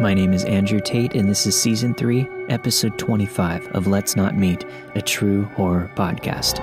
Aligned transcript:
My 0.00 0.14
name 0.14 0.32
is 0.32 0.44
Andrew 0.46 0.80
Tate, 0.80 1.14
and 1.14 1.28
this 1.28 1.46
is 1.46 1.60
Season 1.60 1.92
3, 1.94 2.26
Episode 2.48 2.98
25 2.98 3.68
of 3.68 3.86
Let's 3.86 4.16
Not 4.16 4.36
Meet, 4.36 4.64
a 4.94 5.02
true 5.02 5.44
horror 5.54 5.92
podcast. 5.94 6.58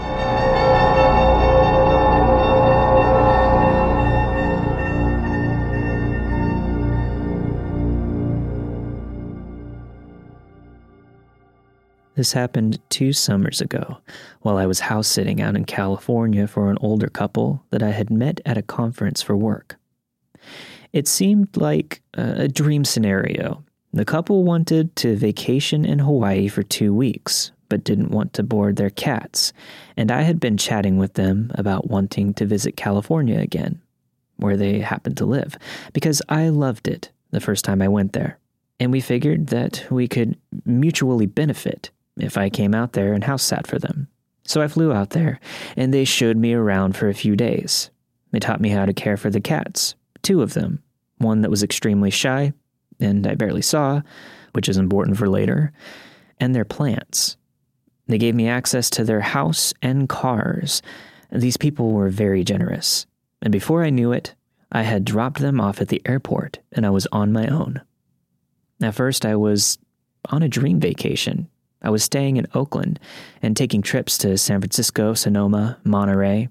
This 12.16 12.34
happened 12.34 12.80
two 12.90 13.14
summers 13.14 13.62
ago 13.62 14.00
while 14.42 14.58
I 14.58 14.66
was 14.66 14.82
house 14.82 15.08
sitting 15.08 15.40
out 15.40 15.56
in 15.56 15.66
California 15.66 16.48
for 16.48 16.70
an 16.70 16.78
older 16.82 17.08
couple 17.08 17.64
that 17.70 17.84
I 17.84 17.92
had 17.92 18.10
met 18.10 18.42
at 18.46 18.58
a 18.58 18.62
conference 18.62 19.22
for 19.22 19.38
work. 19.38 19.79
It 20.94 21.08
seemed 21.08 21.56
like 21.56 22.02
a 22.14 22.48
dream 22.48 22.84
scenario. 22.84 23.64
The 23.94 24.06
couple 24.06 24.44
wanted 24.44 24.96
to 24.98 25.16
vacation 25.16 25.86
in 25.86 26.00
Hawaii 26.00 26.48
for 26.48 26.64
two 26.64 26.94
weeks, 26.94 27.52
but 27.70 27.84
didn't 27.84 28.12
want 28.12 28.34
to 28.34 28.44
board 28.44 28.76
their 28.76 28.90
cats, 28.90 29.54
and 29.96 30.12
I 30.12 30.24
had 30.24 30.40
been 30.40 30.58
chatting 30.58 30.98
with 30.98 31.14
them 31.14 31.52
about 31.56 31.90
wanting 31.90 32.34
to 32.36 32.46
visit 32.46 32.76
California 32.76 33.40
again, 33.40 33.82
where 34.38 34.58
they 34.58 34.80
happened 34.80 35.18
to 35.18 35.26
live, 35.26 35.58
because 35.94 36.22
I 36.30 36.50
loved 36.50 36.88
it 36.88 37.12
the 37.32 37.40
first 37.40 37.64
time 37.66 37.82
I 37.82 37.88
went 37.88 38.14
there. 38.14 38.40
And 38.80 38.92
we 38.92 39.02
figured 39.02 39.48
that 39.48 39.86
we 39.92 40.08
could 40.08 40.38
mutually 40.66 41.26
benefit 41.26 41.92
if 42.18 42.38
I 42.38 42.50
came 42.50 42.74
out 42.74 42.94
there 42.94 43.14
and 43.14 43.24
house 43.24 43.44
sat 43.44 43.68
for 43.68 43.78
them. 43.78 44.08
So 44.46 44.62
I 44.62 44.68
flew 44.68 44.92
out 44.92 45.12
there, 45.12 45.40
and 45.78 45.94
they 45.94 46.06
showed 46.06 46.38
me 46.38 46.54
around 46.54 46.96
for 46.96 47.10
a 47.10 47.14
few 47.14 47.36
days. 47.36 47.92
They 48.32 48.40
taught 48.40 48.62
me 48.62 48.70
how 48.70 48.86
to 48.86 48.94
care 48.94 49.18
for 49.18 49.30
the 49.30 49.42
cats, 49.42 49.96
two 50.22 50.42
of 50.42 50.54
them, 50.54 50.82
one 51.18 51.42
that 51.42 51.50
was 51.50 51.64
extremely 51.64 52.10
shy, 52.10 52.54
and 53.00 53.26
I 53.26 53.36
barely 53.36 53.62
saw, 53.62 54.02
which 54.54 54.70
is 54.70 54.78
important 54.78 55.18
for 55.18 55.30
later, 55.30 55.72
and 56.40 56.54
their 56.54 56.66
plants. 56.66 57.38
They 58.08 58.18
gave 58.18 58.36
me 58.36 58.48
access 58.48 58.90
to 58.92 59.04
their 59.04 59.22
house 59.22 59.74
and 59.82 60.10
cars. 60.10 60.82
These 61.32 61.58
people 61.58 61.92
were 61.92 62.10
very 62.10 62.44
generous, 62.44 63.06
and 63.42 63.52
before 63.52 63.84
I 63.84 63.90
knew 63.90 64.12
it, 64.12 64.36
I 64.72 64.84
had 64.84 65.06
dropped 65.06 65.40
them 65.40 65.60
off 65.60 65.82
at 65.82 65.88
the 65.88 66.02
airport 66.06 66.60
and 66.72 66.86
I 66.86 66.90
was 66.90 67.08
on 67.12 67.34
my 67.34 67.48
own. 67.48 67.82
At 68.82 68.96
first, 68.96 69.26
I 69.26 69.36
was 69.36 69.78
on 70.30 70.44
a 70.44 70.50
dream 70.50 70.80
vacation. 70.80 71.50
I 71.82 71.90
was 71.90 72.04
staying 72.04 72.38
in 72.38 72.48
Oakland 72.54 73.00
and 73.42 73.56
taking 73.56 73.82
trips 73.82 74.18
to 74.20 74.38
San 74.38 74.60
Francisco, 74.62 75.14
Sonoma, 75.14 75.80
Monterey, 75.84 76.50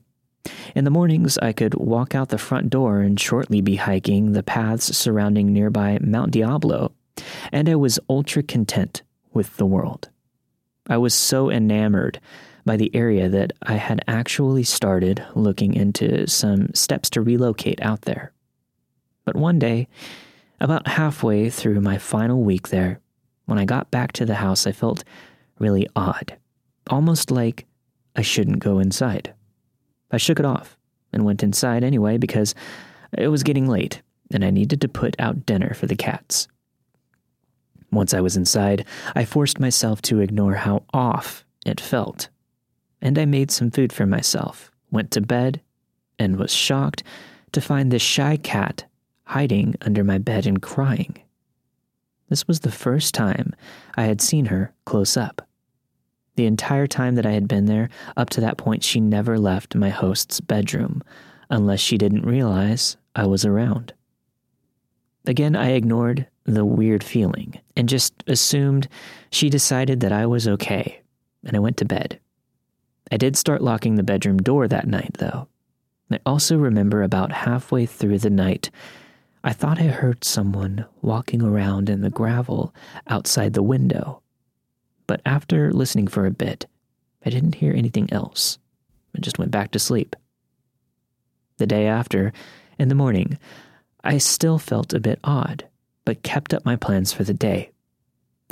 in 0.74 0.84
the 0.84 0.90
mornings, 0.90 1.38
I 1.38 1.52
could 1.52 1.74
walk 1.74 2.14
out 2.14 2.28
the 2.28 2.38
front 2.38 2.70
door 2.70 3.00
and 3.00 3.18
shortly 3.18 3.60
be 3.60 3.76
hiking 3.76 4.32
the 4.32 4.42
paths 4.42 4.96
surrounding 4.96 5.52
nearby 5.52 5.98
Mount 6.00 6.30
Diablo, 6.30 6.92
and 7.52 7.68
I 7.68 7.74
was 7.74 7.98
ultra 8.08 8.42
content 8.42 9.02
with 9.32 9.56
the 9.56 9.66
world. 9.66 10.08
I 10.88 10.96
was 10.96 11.14
so 11.14 11.50
enamored 11.50 12.20
by 12.64 12.76
the 12.76 12.94
area 12.94 13.28
that 13.28 13.52
I 13.62 13.74
had 13.74 14.04
actually 14.06 14.62
started 14.62 15.24
looking 15.34 15.74
into 15.74 16.26
some 16.26 16.72
steps 16.74 17.10
to 17.10 17.22
relocate 17.22 17.80
out 17.82 18.02
there. 18.02 18.32
But 19.24 19.36
one 19.36 19.58
day, 19.58 19.88
about 20.60 20.88
halfway 20.88 21.50
through 21.50 21.80
my 21.80 21.98
final 21.98 22.42
week 22.42 22.68
there, 22.68 23.00
when 23.46 23.58
I 23.58 23.64
got 23.64 23.90
back 23.90 24.12
to 24.12 24.26
the 24.26 24.36
house, 24.36 24.66
I 24.66 24.72
felt 24.72 25.04
really 25.58 25.88
odd, 25.96 26.36
almost 26.88 27.30
like 27.30 27.66
I 28.14 28.22
shouldn't 28.22 28.58
go 28.58 28.78
inside. 28.78 29.32
I 30.10 30.16
shook 30.16 30.38
it 30.38 30.46
off 30.46 30.76
and 31.12 31.24
went 31.24 31.42
inside 31.42 31.84
anyway 31.84 32.18
because 32.18 32.54
it 33.16 33.28
was 33.28 33.42
getting 33.42 33.66
late 33.68 34.02
and 34.30 34.44
I 34.44 34.50
needed 34.50 34.80
to 34.82 34.88
put 34.88 35.16
out 35.18 35.46
dinner 35.46 35.74
for 35.74 35.86
the 35.86 35.96
cats. 35.96 36.48
Once 37.90 38.12
I 38.12 38.20
was 38.20 38.36
inside, 38.36 38.84
I 39.14 39.24
forced 39.24 39.58
myself 39.58 40.02
to 40.02 40.20
ignore 40.20 40.54
how 40.54 40.84
off 40.92 41.44
it 41.64 41.80
felt. 41.80 42.28
And 43.00 43.18
I 43.18 43.24
made 43.24 43.50
some 43.50 43.70
food 43.70 43.92
for 43.92 44.04
myself, 44.04 44.70
went 44.90 45.10
to 45.12 45.20
bed, 45.20 45.62
and 46.18 46.38
was 46.38 46.52
shocked 46.52 47.02
to 47.52 47.60
find 47.60 47.90
this 47.90 48.02
shy 48.02 48.36
cat 48.36 48.84
hiding 49.24 49.74
under 49.82 50.04
my 50.04 50.18
bed 50.18 50.46
and 50.46 50.60
crying. 50.60 51.16
This 52.28 52.46
was 52.46 52.60
the 52.60 52.70
first 52.70 53.14
time 53.14 53.54
I 53.96 54.04
had 54.04 54.20
seen 54.20 54.46
her 54.46 54.74
close 54.84 55.16
up. 55.16 55.47
The 56.38 56.46
entire 56.46 56.86
time 56.86 57.16
that 57.16 57.26
I 57.26 57.32
had 57.32 57.48
been 57.48 57.64
there, 57.64 57.88
up 58.16 58.30
to 58.30 58.40
that 58.42 58.58
point, 58.58 58.84
she 58.84 59.00
never 59.00 59.40
left 59.40 59.74
my 59.74 59.88
host's 59.88 60.40
bedroom, 60.40 61.02
unless 61.50 61.80
she 61.80 61.98
didn't 61.98 62.24
realize 62.24 62.96
I 63.16 63.26
was 63.26 63.44
around. 63.44 63.92
Again, 65.26 65.56
I 65.56 65.70
ignored 65.70 66.28
the 66.44 66.64
weird 66.64 67.02
feeling 67.02 67.58
and 67.76 67.88
just 67.88 68.22
assumed 68.28 68.86
she 69.32 69.50
decided 69.50 69.98
that 69.98 70.12
I 70.12 70.26
was 70.26 70.46
okay, 70.46 71.02
and 71.42 71.56
I 71.56 71.58
went 71.58 71.76
to 71.78 71.84
bed. 71.84 72.20
I 73.10 73.16
did 73.16 73.36
start 73.36 73.60
locking 73.60 73.96
the 73.96 74.04
bedroom 74.04 74.38
door 74.38 74.68
that 74.68 74.86
night, 74.86 75.16
though. 75.18 75.48
I 76.08 76.20
also 76.24 76.56
remember 76.56 77.02
about 77.02 77.32
halfway 77.32 77.84
through 77.84 78.20
the 78.20 78.30
night, 78.30 78.70
I 79.42 79.52
thought 79.52 79.80
I 79.80 79.88
heard 79.88 80.22
someone 80.22 80.86
walking 81.02 81.42
around 81.42 81.90
in 81.90 82.02
the 82.02 82.10
gravel 82.10 82.72
outside 83.08 83.54
the 83.54 83.60
window. 83.64 84.22
But 85.08 85.20
after 85.26 85.72
listening 85.72 86.06
for 86.06 86.26
a 86.26 86.30
bit, 86.30 86.66
I 87.26 87.30
didn't 87.30 87.56
hear 87.56 87.72
anything 87.72 88.12
else 88.12 88.58
and 89.12 89.24
just 89.24 89.40
went 89.40 89.50
back 89.50 89.72
to 89.72 89.80
sleep. 89.80 90.14
The 91.56 91.66
day 91.66 91.88
after, 91.88 92.32
in 92.78 92.88
the 92.88 92.94
morning, 92.94 93.38
I 94.04 94.18
still 94.18 94.60
felt 94.60 94.94
a 94.94 95.00
bit 95.00 95.18
odd, 95.24 95.66
but 96.04 96.22
kept 96.22 96.54
up 96.54 96.64
my 96.64 96.76
plans 96.76 97.12
for 97.12 97.24
the 97.24 97.34
day. 97.34 97.72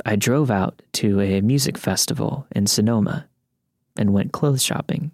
I 0.05 0.17
drove 0.17 0.51
out 0.51 0.81
to 0.93 1.21
a 1.21 1.41
music 1.41 1.77
festival 1.77 2.45
in 2.51 2.67
Sonoma 2.67 3.27
and 3.95 4.13
went 4.13 4.33
clothes 4.33 4.63
shopping. 4.63 5.11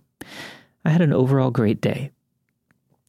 I 0.84 0.90
had 0.90 1.02
an 1.02 1.14
overall 1.14 1.52
great 1.52 1.80
day. 1.80 2.12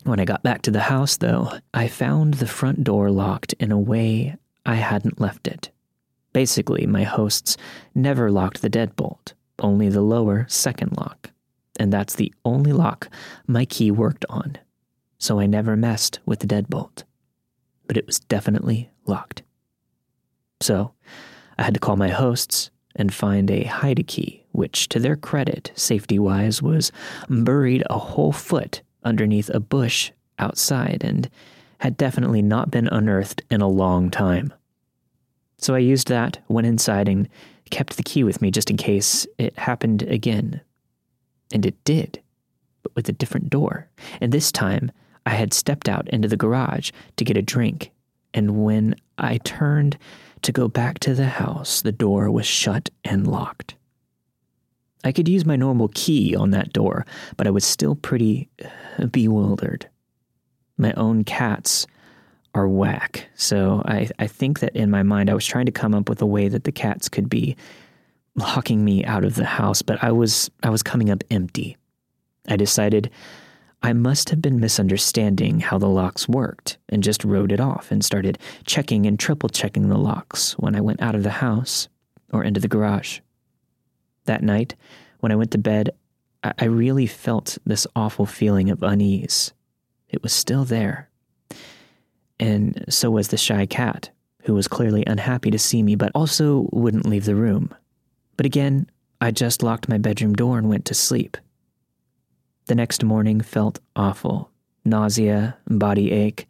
When 0.05 0.21
I 0.21 0.25
got 0.25 0.43
back 0.43 0.63
to 0.63 0.71
the 0.71 0.81
house, 0.81 1.17
though, 1.17 1.51
I 1.73 1.89
found 1.89 2.35
the 2.35 2.47
front 2.47 2.85
door 2.85 3.11
locked 3.11 3.55
in 3.55 3.73
a 3.73 3.79
way 3.79 4.37
I 4.67 4.75
hadn't 4.75 5.21
left 5.21 5.49
it. 5.49 5.71
Basically, 6.35 6.85
my 6.85 7.05
hosts 7.05 7.57
never 7.95 8.31
locked 8.31 8.61
the 8.61 8.69
deadbolt, 8.69 9.33
only 9.61 9.89
the 9.89 10.03
lower 10.03 10.45
second 10.49 10.99
lock. 10.99 11.31
And 11.79 11.93
that's 11.93 12.15
the 12.15 12.35
only 12.45 12.73
lock 12.73 13.09
my 13.47 13.65
key 13.65 13.91
worked 13.91 14.27
on. 14.29 14.59
So 15.17 15.41
I 15.41 15.47
never 15.47 15.77
messed 15.77 16.19
with 16.27 16.41
the 16.41 16.47
deadbolt. 16.47 17.05
But 17.87 17.97
it 17.97 18.07
was 18.07 18.19
definitely 18.19 18.91
locked. 19.07 19.43
So 20.61 20.93
I 21.57 21.63
had 21.63 21.75
to 21.75 21.81
call 21.81 21.97
my 21.97 22.09
hosts 22.09 22.71
and 22.97 23.15
find 23.15 23.49
a 23.51 23.65
hide 23.65 24.05
key, 24.09 24.45
which, 24.51 24.89
to 24.89 24.99
their 24.99 25.17
credit, 25.17 25.71
safety 25.77 26.19
wise, 26.19 26.61
was 26.61 26.91
buried 27.29 27.85
a 27.89 27.99
whole 27.99 28.33
foot 28.33 28.83
underneath 29.05 29.51
a 29.51 29.61
bush 29.61 30.11
outside 30.41 31.03
and 31.05 31.31
had 31.79 31.97
definitely 31.97 32.43
not 32.43 32.73
been 32.73 32.89
unearthed 32.89 33.43
in 33.51 33.61
a 33.61 33.69
long 33.69 34.11
time. 34.11 34.53
So 35.65 35.75
I 35.75 35.79
used 35.79 36.09
that, 36.09 36.41
went 36.49 36.67
inside, 36.67 37.09
and 37.09 37.27
kept 37.71 37.97
the 37.97 38.03
key 38.03 38.23
with 38.23 38.43
me 38.43 38.51
just 38.51 38.69
in 38.69 38.77
case 38.77 39.27
it 39.39 39.59
happened 39.59 40.03
again. 40.03 40.61
And 41.55 41.65
it 41.65 41.83
did, 41.85 42.21
but 42.83 42.95
with 42.95 43.09
a 43.09 43.13
different 43.13 43.49
door. 43.49 43.89
And 44.21 44.31
this 44.31 44.53
time, 44.53 44.93
I 45.25 45.31
had 45.31 45.55
stepped 45.55 45.89
out 45.89 46.07
into 46.11 46.29
the 46.29 46.37
garage 46.37 46.91
to 47.17 47.25
get 47.25 47.39
a 47.39 47.43
drink. 47.43 47.93
And 48.35 48.63
when 48.63 48.95
I 49.17 49.39
turned 49.39 49.97
to 50.43 50.53
go 50.53 50.69
back 50.69 50.99
to 50.99 51.15
the 51.15 51.29
house, 51.29 51.81
the 51.81 51.93
door 51.93 52.31
was 52.31 52.45
shut 52.45 52.91
and 53.03 53.27
locked. 53.27 53.75
I 55.03 55.13
could 55.13 55.31
use 55.31 55.47
my 55.47 55.57
normal 55.57 55.89
key 55.95 56.37
on 56.37 56.51
that 56.51 56.75
door, 56.75 57.07
but 57.39 57.47
I 57.47 57.51
was 57.51 57.65
still 57.65 57.95
pretty 57.95 58.51
uh, 58.99 59.07
bewildered. 59.07 59.89
My 60.77 60.93
own 60.93 61.25
cats 61.25 61.87
are 62.55 62.69
whack. 62.69 63.27
So 63.35 63.83
I, 63.85 64.09
I 64.19 64.27
think 64.27 64.61
that 64.61 64.77
in 64.77 64.91
my 64.91 65.03
mind, 65.03 65.29
I 65.29 65.35
was 65.35 65.47
trying 65.47 65.67
to 65.67 65.73
come 65.73 65.95
up 65.95 66.09
with 66.09 66.23
a 66.23 66.27
way 66.27 66.49
that 66.49 66.65
the 66.65 66.73
cats 66.73 67.09
could 67.09 67.29
be 67.29 67.57
locking 68.37 68.85
me 68.85 69.05
out 69.05 69.25
of 69.25 69.35
the 69.35 69.45
house, 69.45 69.83
but 69.83 70.03
I 70.03 70.13
was 70.13 70.51
I 70.63 70.71
was 70.71 70.83
coming 70.83 71.11
up 71.11 71.25
empty. 71.31 71.77
I 72.49 72.57
decided 72.57 73.11
I 73.83 73.93
must 73.93 74.31
have 74.31 74.41
been 74.41 74.61
misunderstanding 74.61 75.61
how 75.61 75.79
the 75.79 75.89
locks 75.89 76.29
worked 76.29 76.79
and 76.89 77.03
just 77.03 77.25
wrote 77.25 77.53
it 77.53 77.61
off 77.61 77.91
and 77.91 78.05
started 78.05 78.39
checking 78.65 79.07
and 79.07 79.19
triple 79.19 79.49
checking 79.49 79.89
the 79.89 79.99
locks 79.99 80.53
when 80.55 80.75
I 80.75 80.81
went 80.81 81.03
out 81.03 81.15
of 81.15 81.23
the 81.23 81.31
house 81.31 81.89
or 82.33 82.43
into 82.43 82.61
the 82.61 82.69
garage. 82.69 83.21
That 84.25 84.43
night, 84.43 84.75
when 85.21 85.33
I 85.33 85.37
went 85.37 85.51
to 85.51 85.59
bed, 85.59 85.91
I, 86.43 86.55
I 86.61 86.65
really 86.65 87.07
felt 87.07 87.59
this 87.67 87.87
awful 87.95 88.27
feeling 88.27 88.71
of 88.71 88.83
unease. 88.83 89.53
It 90.09 90.23
was 90.23 90.33
still 90.33 90.65
there 90.65 91.11
and 92.45 92.85
so 92.91 93.11
was 93.11 93.29
the 93.29 93.39
shy 93.39 93.65
cat, 93.65 94.11
who 94.43 94.53
was 94.53 94.69
clearly 94.69 95.03
unhappy 95.07 95.51
to 95.51 95.59
see 95.59 95.83
me 95.83 95.95
but 95.95 96.13
also 96.15 96.69
wouldn't 96.73 97.07
leave 97.07 97.25
the 97.25 97.35
room. 97.35 97.75
But 98.37 98.45
again, 98.45 98.91
I 99.21 99.31
just 99.31 99.63
locked 99.63 99.89
my 99.89 99.97
bedroom 99.97 100.35
door 100.35 100.59
and 100.59 100.69
went 100.69 100.85
to 100.87 100.95
sleep. 100.95 101.39
The 102.67 102.75
next 102.75 103.03
morning 103.03 103.41
felt 103.41 103.81
awful 103.97 104.51
nausea, 104.85 105.57
body 105.67 106.13
ache. 106.13 106.47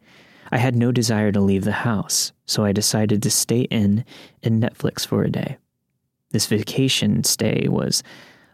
I 0.51 0.57
had 0.57 0.75
no 0.75 0.91
desire 0.91 1.31
to 1.31 1.39
leave 1.39 1.63
the 1.63 1.71
house, 1.71 2.33
so 2.45 2.65
I 2.65 2.73
decided 2.73 3.23
to 3.23 3.31
stay 3.31 3.61
in 3.61 4.03
and 4.43 4.61
Netflix 4.61 5.07
for 5.07 5.23
a 5.23 5.31
day. 5.31 5.57
This 6.31 6.45
vacation 6.45 7.23
stay 7.23 7.67
was 7.69 8.03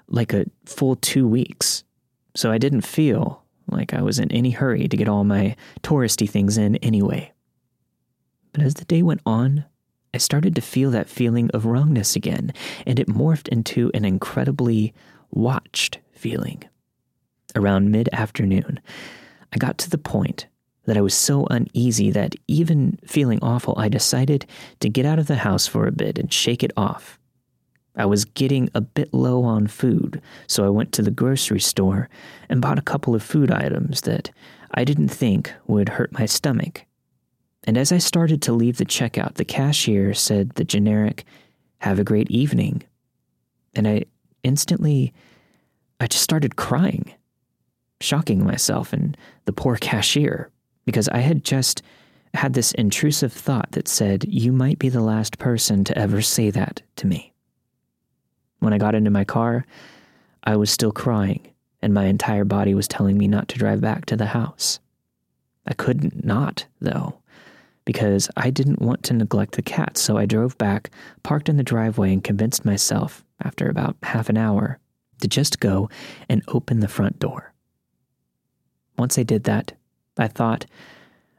like 0.07 0.33
a 0.33 0.45
full 0.65 0.97
two 0.97 1.27
weeks, 1.27 1.83
so 2.35 2.51
I 2.51 2.59
didn't 2.59 2.81
feel 2.81 3.40
like 3.71 3.93
I 3.93 4.01
was 4.01 4.19
in 4.19 4.31
any 4.31 4.51
hurry 4.51 4.87
to 4.87 4.97
get 4.97 5.07
all 5.07 5.23
my 5.23 5.55
touristy 5.83 6.29
things 6.29 6.57
in 6.57 6.75
anyway. 6.77 7.31
But 8.53 8.63
as 8.63 8.75
the 8.75 8.85
day 8.85 9.01
went 9.01 9.21
on, 9.25 9.65
I 10.13 10.17
started 10.17 10.55
to 10.55 10.61
feel 10.61 10.91
that 10.91 11.09
feeling 11.09 11.49
of 11.51 11.65
wrongness 11.65 12.15
again, 12.15 12.53
and 12.85 12.99
it 12.99 13.07
morphed 13.07 13.47
into 13.47 13.91
an 13.93 14.03
incredibly 14.03 14.93
watched 15.29 15.99
feeling. 16.11 16.63
Around 17.55 17.91
mid 17.91 18.09
afternoon, 18.11 18.79
I 19.53 19.57
got 19.57 19.77
to 19.79 19.89
the 19.89 19.97
point 19.97 20.47
that 20.85 20.97
I 20.97 21.01
was 21.01 21.13
so 21.13 21.45
uneasy 21.49 22.11
that 22.11 22.35
even 22.47 22.97
feeling 23.05 23.39
awful, 23.41 23.75
I 23.77 23.87
decided 23.87 24.45
to 24.79 24.89
get 24.89 25.05
out 25.05 25.19
of 25.19 25.27
the 25.27 25.35
house 25.35 25.67
for 25.67 25.87
a 25.87 25.91
bit 25.91 26.17
and 26.17 26.31
shake 26.31 26.63
it 26.63 26.71
off. 26.75 27.19
I 27.95 28.05
was 28.05 28.25
getting 28.25 28.69
a 28.73 28.81
bit 28.81 29.13
low 29.13 29.43
on 29.43 29.67
food, 29.67 30.21
so 30.47 30.65
I 30.65 30.69
went 30.69 30.93
to 30.93 31.01
the 31.01 31.11
grocery 31.11 31.59
store 31.59 32.09
and 32.49 32.61
bought 32.61 32.79
a 32.79 32.83
couple 32.83 33.15
of 33.15 33.23
food 33.23 33.51
items 33.51 34.01
that 34.01 34.31
I 34.73 34.85
didn't 34.85 35.09
think 35.09 35.53
would 35.67 35.89
hurt 35.89 36.17
my 36.17 36.25
stomach. 36.25 36.85
And 37.65 37.77
as 37.77 37.91
I 37.91 37.97
started 37.97 38.41
to 38.43 38.53
leave 38.53 38.77
the 38.77 38.85
checkout, 38.85 39.35
the 39.35 39.45
cashier 39.45 40.13
said 40.13 40.51
the 40.51 40.63
generic, 40.63 41.25
Have 41.79 41.99
a 41.99 42.03
great 42.03 42.31
evening. 42.31 42.83
And 43.75 43.87
I 43.87 44.05
instantly, 44.43 45.13
I 45.99 46.07
just 46.07 46.23
started 46.23 46.55
crying, 46.55 47.13
shocking 47.99 48.43
myself 48.43 48.93
and 48.93 49.15
the 49.45 49.53
poor 49.53 49.75
cashier, 49.75 50.49
because 50.85 51.07
I 51.09 51.19
had 51.19 51.43
just 51.43 51.83
had 52.33 52.53
this 52.53 52.71
intrusive 52.73 53.33
thought 53.33 53.71
that 53.73 53.87
said, 53.87 54.25
You 54.27 54.51
might 54.53 54.79
be 54.79 54.89
the 54.89 55.01
last 55.01 55.37
person 55.37 55.83
to 55.83 55.97
ever 55.97 56.21
say 56.21 56.49
that 56.51 56.81
to 56.95 57.07
me. 57.07 57.33
When 58.61 58.73
I 58.73 58.77
got 58.77 58.93
into 58.93 59.09
my 59.09 59.23
car, 59.23 59.65
I 60.43 60.55
was 60.55 60.69
still 60.69 60.91
crying, 60.91 61.51
and 61.81 61.95
my 61.95 62.05
entire 62.05 62.45
body 62.45 62.75
was 62.75 62.87
telling 62.87 63.17
me 63.17 63.27
not 63.27 63.47
to 63.49 63.57
drive 63.57 63.81
back 63.81 64.05
to 64.05 64.15
the 64.15 64.27
house. 64.27 64.79
I 65.65 65.73
couldn't 65.73 66.23
not, 66.23 66.67
though, 66.79 67.17
because 67.85 68.29
I 68.37 68.51
didn't 68.51 68.79
want 68.79 69.01
to 69.05 69.15
neglect 69.15 69.55
the 69.55 69.63
cats, 69.63 69.99
so 69.99 70.15
I 70.15 70.27
drove 70.27 70.59
back, 70.59 70.91
parked 71.23 71.49
in 71.49 71.57
the 71.57 71.63
driveway, 71.63 72.13
and 72.13 72.23
convinced 72.23 72.63
myself, 72.63 73.25
after 73.43 73.67
about 73.67 73.97
half 74.03 74.29
an 74.29 74.37
hour, 74.37 74.77
to 75.21 75.27
just 75.27 75.59
go 75.59 75.89
and 76.29 76.43
open 76.47 76.81
the 76.81 76.87
front 76.87 77.17
door. 77.17 77.53
Once 78.95 79.17
I 79.17 79.23
did 79.23 79.45
that, 79.45 79.73
I 80.19 80.27
thought 80.27 80.67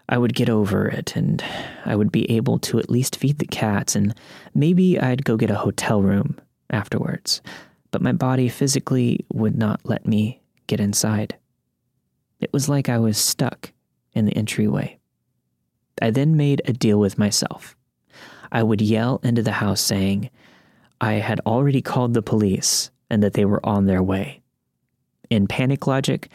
I 0.08 0.18
would 0.18 0.34
get 0.34 0.50
over 0.50 0.88
it 0.88 1.14
and 1.14 1.42
I 1.84 1.94
would 1.94 2.10
be 2.10 2.28
able 2.32 2.58
to 2.60 2.80
at 2.80 2.90
least 2.90 3.14
feed 3.14 3.38
the 3.38 3.46
cats, 3.46 3.94
and 3.94 4.12
maybe 4.56 4.98
I'd 4.98 5.24
go 5.24 5.36
get 5.36 5.50
a 5.50 5.54
hotel 5.54 6.02
room 6.02 6.40
afterwards, 6.72 7.42
but 7.90 8.02
my 8.02 8.12
body 8.12 8.48
physically 8.48 9.24
would 9.32 9.56
not 9.56 9.80
let 9.84 10.06
me 10.06 10.40
get 10.66 10.80
inside. 10.80 11.36
It 12.40 12.52
was 12.52 12.68
like 12.68 12.88
I 12.88 12.98
was 12.98 13.18
stuck 13.18 13.72
in 14.14 14.24
the 14.24 14.36
entryway. 14.36 14.98
I 16.00 16.10
then 16.10 16.36
made 16.36 16.62
a 16.64 16.72
deal 16.72 16.98
with 16.98 17.18
myself. 17.18 17.76
I 18.50 18.62
would 18.62 18.80
yell 18.80 19.20
into 19.22 19.42
the 19.42 19.52
house 19.52 19.80
saying 19.80 20.30
I 21.00 21.14
had 21.14 21.40
already 21.40 21.82
called 21.82 22.14
the 22.14 22.22
police 22.22 22.90
and 23.10 23.22
that 23.22 23.34
they 23.34 23.44
were 23.44 23.64
on 23.64 23.86
their 23.86 24.02
way. 24.02 24.42
In 25.30 25.46
panic 25.46 25.86
logic, 25.86 26.28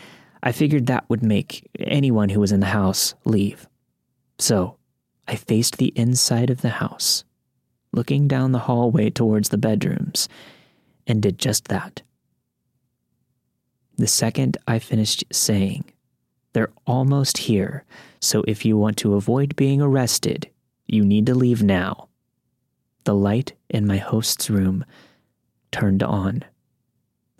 I 0.43 0.51
figured 0.51 0.85
that 0.85 1.09
would 1.09 1.23
make 1.23 1.69
anyone 1.79 2.29
who 2.29 2.39
was 2.39 2.51
in 2.51 2.59
the 2.59 2.67
house 2.67 3.15
leave. 3.25 3.67
So 4.39 4.77
I 5.27 5.35
faced 5.35 5.77
the 5.77 5.93
inside 5.95 6.49
of 6.49 6.61
the 6.61 6.69
house 6.69 7.23
looking 7.97 8.27
down 8.27 8.51
the 8.51 8.59
hallway 8.59 9.09
towards 9.09 9.49
the 9.49 9.57
bedrooms, 9.57 10.29
and 11.07 11.21
did 11.21 11.39
just 11.39 11.67
that. 11.67 12.03
The 13.97 14.07
second 14.07 14.57
I 14.67 14.77
finished 14.77 15.23
saying, 15.31 15.85
They're 16.53 16.71
almost 16.85 17.39
here, 17.39 17.83
so 18.21 18.43
if 18.47 18.63
you 18.63 18.77
want 18.77 18.97
to 18.97 19.15
avoid 19.15 19.55
being 19.55 19.81
arrested, 19.81 20.47
you 20.85 21.03
need 21.03 21.25
to 21.25 21.33
leave 21.33 21.63
now. 21.63 22.07
The 23.05 23.15
light 23.15 23.53
in 23.67 23.87
my 23.87 23.97
host's 23.97 24.47
room 24.47 24.85
turned 25.71 26.03
on, 26.03 26.45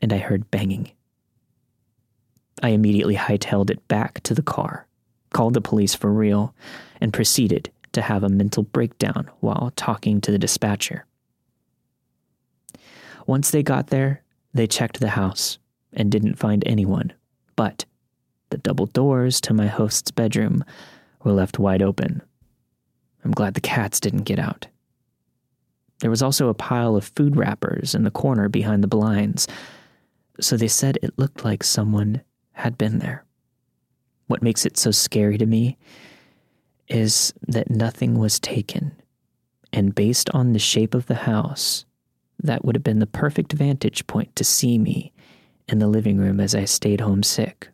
and 0.02 0.12
I 0.12 0.18
heard 0.18 0.50
banging. 0.50 0.92
I 2.64 2.70
immediately 2.70 3.16
hightailed 3.16 3.70
it 3.70 3.88
back 3.88 4.24
to 4.24 4.34
the 4.34 4.42
car, 4.42 4.88
called 5.32 5.54
the 5.54 5.62
police 5.62 5.94
for 5.94 6.12
real, 6.12 6.56
and 7.00 7.14
proceeded 7.14 7.70
to 7.94 8.02
have 8.02 8.24
a 8.24 8.30
mental 8.30 8.64
breakdown 8.64 9.30
while 9.40 9.72
talking 9.76 10.22
to 10.22 10.32
the 10.32 10.40
dispatcher. 10.40 11.06
Once 13.26 13.52
they 13.52 13.64
got 13.64 13.88
there, 13.88 14.24
they 14.54 14.68
checked 14.68 15.00
the 15.00 15.10
house 15.10 15.58
and 15.94 16.12
didn't 16.12 16.36
find 16.36 16.64
anyone, 16.66 17.14
but 17.56 17.86
the 18.50 18.58
double 18.58 18.86
doors 18.86 19.42
to 19.42 19.54
my 19.54 19.68
host's 19.68 20.12
bedroom 20.12 20.64
were 21.24 21.34
left 21.34 21.60
wide 21.60 21.82
open. 21.82 22.22
I'm 23.24 23.32
glad 23.32 23.54
the 23.54 23.62
cats 23.62 24.00
didn't 24.00 24.24
get 24.24 24.40
out. 24.40 24.68
There 26.00 26.10
was 26.10 26.22
also 26.22 26.48
a 26.48 26.54
pile 26.54 26.96
of 26.96 27.12
food 27.16 27.36
wrappers 27.36 27.96
in 27.96 28.04
the 28.04 28.12
corner 28.12 28.48
behind 28.48 28.84
the 28.84 28.88
blinds, 28.88 29.48
so 30.40 30.56
they 30.56 30.68
said 30.68 30.98
it 31.02 31.18
looked 31.18 31.44
like 31.44 31.64
someone 31.64 32.22
had 32.54 32.78
been 32.78 33.00
there. 33.00 33.26
What 34.28 34.44
makes 34.44 34.66
it 34.66 34.78
so 34.78 34.92
scary 34.92 35.38
to 35.38 35.46
me 35.46 35.78
is 36.88 37.34
that 37.48 37.70
nothing 37.70 38.18
was 38.18 38.40
taken, 38.40 38.92
and 39.74 39.96
based 39.96 40.30
on 40.32 40.54
the 40.54 40.60
shape 40.60 40.94
of 40.94 41.08
the 41.08 41.16
house, 41.16 41.86
that 42.42 42.64
would 42.64 42.76
have 42.76 42.84
been 42.84 43.00
the 43.00 43.08
perfect 43.08 43.54
vantage 43.54 44.06
point 44.08 44.36
to 44.36 44.44
see 44.44 44.78
me 44.78 45.12
in 45.68 45.80
the 45.80 45.88
living 45.88 46.18
room 46.18 46.40
as 46.40 46.56
I 46.56 46.66
stayed 46.66 47.02
home 47.02 47.24
sick. 47.24 47.70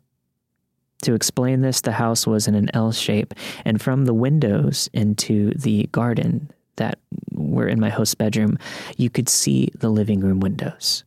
To 1.02 1.14
explain 1.14 1.60
this, 1.60 1.82
the 1.82 1.92
house 1.92 2.26
was 2.26 2.48
in 2.48 2.54
an 2.54 2.70
L 2.74 2.90
shape, 2.90 3.34
and 3.64 3.80
from 3.80 4.04
the 4.04 4.14
windows 4.14 4.88
into 4.92 5.52
the 5.54 5.88
garden 5.92 6.50
that 6.76 6.98
were 7.32 7.68
in 7.68 7.78
my 7.78 7.90
host's 7.90 8.14
bedroom, 8.14 8.58
you 8.96 9.10
could 9.10 9.28
see 9.28 9.70
the 9.78 9.90
living 9.90 10.20
room 10.20 10.40
windows. 10.40 11.04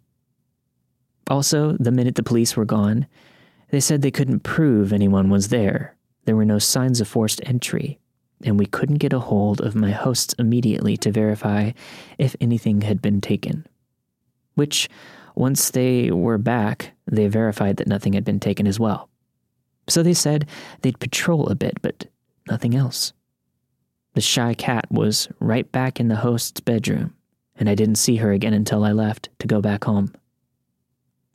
Also, 1.29 1.75
the 1.79 1.91
minute 1.91 2.15
the 2.15 2.23
police 2.23 2.55
were 2.55 2.63
gone, 2.63 3.07
they 3.71 3.79
said 3.79 4.01
they 4.01 4.11
couldn't 4.11 4.41
prove 4.41 4.93
anyone 4.93 5.29
was 5.29 5.49
there, 5.49 5.96
there 6.27 6.35
were 6.35 6.43
no 6.43 6.59
signs 6.59 6.99
of 6.99 7.07
forced 7.07 7.39
entry, 7.45 7.99
and 8.43 8.59
we 8.59 8.65
couldn't 8.65 8.97
get 8.97 9.13
a 9.13 9.19
hold 9.19 9.61
of 9.61 9.75
my 9.75 9.91
hosts 9.91 10.35
immediately 10.37 10.97
to 10.97 11.09
verify 11.09 11.71
if 12.17 12.35
anything 12.41 12.81
had 12.81 13.01
been 13.01 13.21
taken. 13.21 13.65
Which, 14.55 14.89
once 15.35 15.71
they 15.71 16.11
were 16.11 16.37
back, 16.37 16.91
they 17.09 17.29
verified 17.29 17.77
that 17.77 17.87
nothing 17.87 18.11
had 18.11 18.25
been 18.25 18.41
taken 18.41 18.67
as 18.67 18.77
well. 18.77 19.09
So 19.87 20.03
they 20.03 20.13
said 20.13 20.49
they'd 20.81 20.99
patrol 20.99 21.47
a 21.47 21.55
bit, 21.55 21.81
but 21.81 22.07
nothing 22.49 22.75
else. 22.75 23.13
The 24.13 24.19
shy 24.19 24.53
cat 24.53 24.85
was 24.91 25.29
right 25.39 25.71
back 25.71 25.97
in 25.97 26.09
the 26.09 26.17
host's 26.17 26.59
bedroom, 26.59 27.15
and 27.55 27.69
I 27.69 27.75
didn't 27.75 27.95
see 27.95 28.17
her 28.17 28.33
again 28.33 28.53
until 28.53 28.83
I 28.83 28.91
left 28.91 29.29
to 29.39 29.47
go 29.47 29.61
back 29.61 29.85
home. 29.85 30.13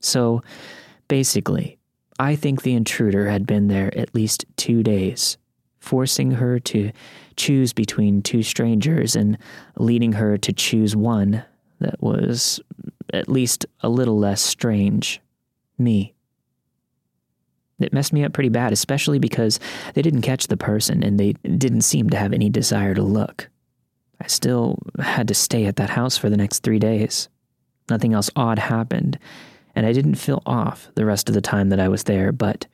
So, 0.00 0.42
basically, 1.08 1.78
I 2.22 2.36
think 2.36 2.62
the 2.62 2.74
intruder 2.74 3.28
had 3.28 3.48
been 3.48 3.66
there 3.66 3.92
at 3.98 4.14
least 4.14 4.44
two 4.56 4.84
days, 4.84 5.38
forcing 5.80 6.30
her 6.30 6.60
to 6.60 6.92
choose 7.34 7.72
between 7.72 8.22
two 8.22 8.44
strangers 8.44 9.16
and 9.16 9.36
leading 9.76 10.12
her 10.12 10.38
to 10.38 10.52
choose 10.52 10.94
one 10.94 11.42
that 11.80 12.00
was 12.00 12.60
at 13.12 13.28
least 13.28 13.66
a 13.80 13.88
little 13.88 14.20
less 14.20 14.40
strange 14.40 15.20
me. 15.78 16.14
It 17.80 17.92
messed 17.92 18.12
me 18.12 18.22
up 18.22 18.32
pretty 18.32 18.50
bad, 18.50 18.72
especially 18.72 19.18
because 19.18 19.58
they 19.94 20.02
didn't 20.02 20.22
catch 20.22 20.46
the 20.46 20.56
person 20.56 21.02
and 21.02 21.18
they 21.18 21.32
didn't 21.32 21.80
seem 21.80 22.08
to 22.10 22.16
have 22.16 22.32
any 22.32 22.48
desire 22.48 22.94
to 22.94 23.02
look. 23.02 23.48
I 24.20 24.28
still 24.28 24.78
had 25.00 25.26
to 25.26 25.34
stay 25.34 25.64
at 25.64 25.74
that 25.74 25.90
house 25.90 26.16
for 26.16 26.30
the 26.30 26.36
next 26.36 26.60
three 26.60 26.78
days. 26.78 27.28
Nothing 27.90 28.14
else 28.14 28.30
odd 28.36 28.60
happened, 28.60 29.18
and 29.74 29.86
I 29.86 29.92
didn't 29.92 30.16
feel 30.16 30.42
off 30.46 30.88
the 30.94 31.04
rest 31.04 31.28
of 31.28 31.34
the 31.34 31.40
time 31.40 31.70
that 31.70 31.80
I 31.80 31.88
was 31.88 32.04
there, 32.04 32.32
but 32.32 32.66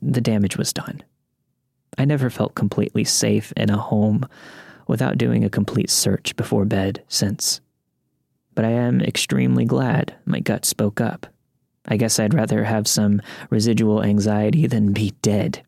the 0.00 0.20
damage 0.20 0.56
was 0.56 0.72
done. 0.72 1.02
I 1.98 2.04
never 2.04 2.30
felt 2.30 2.54
completely 2.54 3.04
safe 3.04 3.52
in 3.56 3.70
a 3.70 3.78
home 3.78 4.26
without 4.86 5.18
doing 5.18 5.44
a 5.44 5.50
complete 5.50 5.90
search 5.90 6.36
before 6.36 6.64
bed 6.64 7.02
since. 7.08 7.60
But 8.54 8.64
I 8.64 8.70
am 8.70 9.00
extremely 9.00 9.64
glad 9.64 10.14
my 10.24 10.40
gut 10.40 10.64
spoke 10.64 11.00
up. 11.00 11.26
I 11.86 11.96
guess 11.96 12.18
I'd 12.18 12.34
rather 12.34 12.64
have 12.64 12.88
some 12.88 13.22
residual 13.50 14.02
anxiety 14.02 14.66
than 14.66 14.92
be 14.92 15.12
dead. 15.22 15.62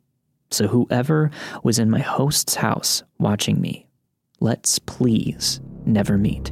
So, 0.50 0.67
whoever 0.67 1.31
was 1.62 1.78
in 1.78 1.90
my 1.90 2.00
host's 2.00 2.55
house 2.55 3.02
watching 3.19 3.61
me, 3.61 3.87
let's 4.40 4.78
please 4.78 5.61
never 5.85 6.17
meet. 6.17 6.50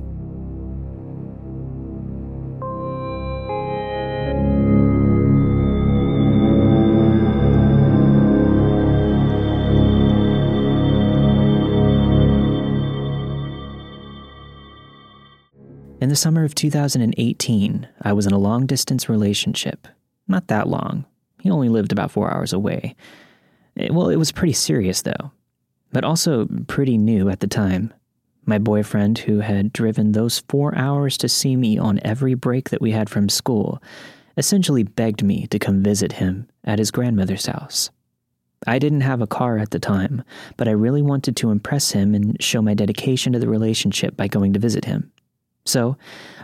In 15.99 16.11
the 16.11 16.17
summer 16.17 16.45
of 16.45 16.55
2018, 16.55 17.88
I 18.03 18.12
was 18.12 18.26
in 18.26 18.33
a 18.35 18.38
long 18.38 18.67
distance 18.67 19.09
relationship. 19.09 19.88
Not 20.29 20.49
that 20.49 20.69
long. 20.69 21.07
He 21.41 21.50
only 21.50 21.71
lived 21.71 21.91
about 21.91 22.11
four 22.11 22.31
hours 22.31 22.53
away. 22.53 22.95
It, 23.76 23.95
well, 23.95 24.11
it 24.11 24.17
was 24.17 24.31
pretty 24.31 24.53
serious, 24.53 25.00
though, 25.00 25.33
but 25.93 26.05
also 26.05 26.49
pretty 26.67 26.99
new 26.99 27.31
at 27.31 27.41
the 27.41 27.47
time. 27.47 27.95
My 28.45 28.59
boyfriend, 28.59 29.21
who 29.21 29.41
had 29.41 29.73
driven 29.73 30.12
those 30.12 30.41
four 30.50 30.76
hours 30.76 31.17
to 31.19 31.31
see 31.31 31.57
me 31.57 31.79
on 31.79 31.99
every 32.05 32.35
break 32.35 32.69
that 32.69 32.83
we 32.83 32.91
had 32.91 33.09
from 33.09 33.31
school, 33.31 33.83
essentially 34.37 34.83
begged 34.83 35.23
me 35.23 35.47
to 35.47 35.59
come 35.59 35.83
visit 35.83 36.12
him 36.12 36.47
at 36.65 36.79
his 36.79 36.91
grandmother's 36.91 37.47
house. 37.47 37.88
I 38.67 38.79
didn't 38.79 39.00
have 39.00 39.23
a 39.23 39.26
car 39.26 39.57
at 39.57 39.71
the 39.71 39.79
time, 39.79 40.25
but 40.59 40.69
I 40.69 40.73
really 40.73 41.03
wanted 41.03 41.37
to 41.37 41.50
impress 41.50 41.93
him 41.93 42.15
and 42.15 42.37
show 42.43 42.61
my 42.61 42.75
dedication 42.75 43.33
to 43.33 43.38
the 43.38 43.49
relationship 43.49 44.15
by 44.15 44.29
going 44.29 44.53
to 44.53 44.59
visit 44.59 44.85
him. 44.85 45.11
So, 45.66 45.96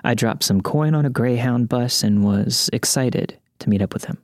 I 0.05 0.15
dropped 0.15 0.45
some 0.45 0.61
coin 0.61 0.95
on 0.95 1.07
a 1.07 1.11
Greyhound 1.11 1.69
bus 1.69 2.03
and 2.03 2.25
was 2.25 2.69
excited 2.73 3.39
to 3.61 3.69
meet 3.69 3.83
up 3.83 3.95
with 3.95 4.05
him. 4.05 4.19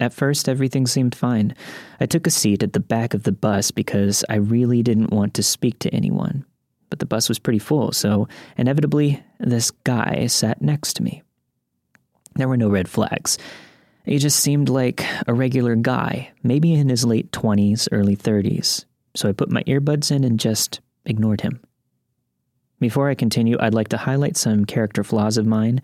At 0.00 0.12
first, 0.12 0.48
everything 0.48 0.86
seemed 0.86 1.14
fine. 1.14 1.54
I 2.00 2.06
took 2.06 2.26
a 2.26 2.30
seat 2.30 2.64
at 2.64 2.72
the 2.72 2.80
back 2.80 3.14
of 3.14 3.22
the 3.22 3.30
bus 3.30 3.70
because 3.70 4.24
I 4.28 4.34
really 4.36 4.82
didn't 4.82 5.12
want 5.12 5.34
to 5.34 5.44
speak 5.44 5.78
to 5.80 5.94
anyone. 5.94 6.44
But 6.90 6.98
the 6.98 7.06
bus 7.06 7.28
was 7.28 7.38
pretty 7.38 7.60
full, 7.60 7.92
so 7.92 8.28
inevitably, 8.56 9.22
this 9.38 9.70
guy 9.70 10.26
sat 10.26 10.60
next 10.60 10.94
to 10.94 11.02
me. 11.02 11.22
There 12.34 12.48
were 12.48 12.56
no 12.56 12.68
red 12.68 12.88
flags. 12.88 13.38
He 14.04 14.18
just 14.18 14.40
seemed 14.40 14.68
like 14.68 15.06
a 15.28 15.34
regular 15.34 15.76
guy, 15.76 16.32
maybe 16.42 16.74
in 16.74 16.88
his 16.88 17.04
late 17.04 17.30
20s, 17.30 17.88
early 17.92 18.16
30s. 18.16 18.84
So 19.14 19.28
I 19.28 19.32
put 19.32 19.50
my 19.50 19.62
earbuds 19.64 20.10
in 20.10 20.24
and 20.24 20.40
just 20.40 20.80
ignored 21.04 21.42
him. 21.42 21.60
Before 22.82 23.08
I 23.08 23.14
continue, 23.14 23.56
I'd 23.60 23.74
like 23.74 23.88
to 23.90 23.96
highlight 23.96 24.36
some 24.36 24.64
character 24.64 25.04
flaws 25.04 25.38
of 25.38 25.46
mine 25.46 25.80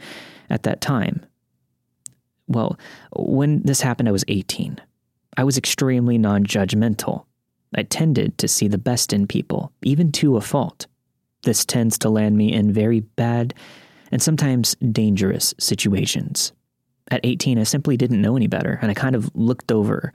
at 0.50 0.64
that 0.64 0.81
time. 0.81 1.25
Well, 2.49 2.76
when 3.14 3.62
this 3.62 3.81
happened, 3.83 4.09
I 4.09 4.12
was 4.12 4.25
18. 4.26 4.81
I 5.37 5.45
was 5.45 5.57
extremely 5.57 6.19
non 6.19 6.45
judgmental. 6.45 7.25
I 7.73 7.85
tended 7.85 8.37
to 8.38 8.49
see 8.49 8.67
the 8.67 8.78
best 8.78 9.12
in 9.12 9.28
people, 9.28 9.71
even 9.85 10.11
to 10.12 10.37
a 10.37 10.40
fault. 10.40 10.88
This 11.45 11.64
tends 11.64 11.99
to 11.99 12.11
land 12.11 12.37
me 12.37 12.52
in 12.52 12.73
very 12.73 12.99
bad 12.99 13.55
and 14.11 14.21
sometimes 14.21 14.75
dangerous 14.90 15.55
situations. 15.61 16.50
At 17.12 17.21
18, 17.23 17.61
I 17.61 17.62
simply 17.62 17.97
didn't 17.97 18.21
know 18.21 18.37
any 18.37 18.49
better, 18.49 18.76
and 18.83 18.90
I 18.90 18.95
kind 18.95 19.14
of 19.14 19.31
looked 19.37 19.71
over 19.71 20.12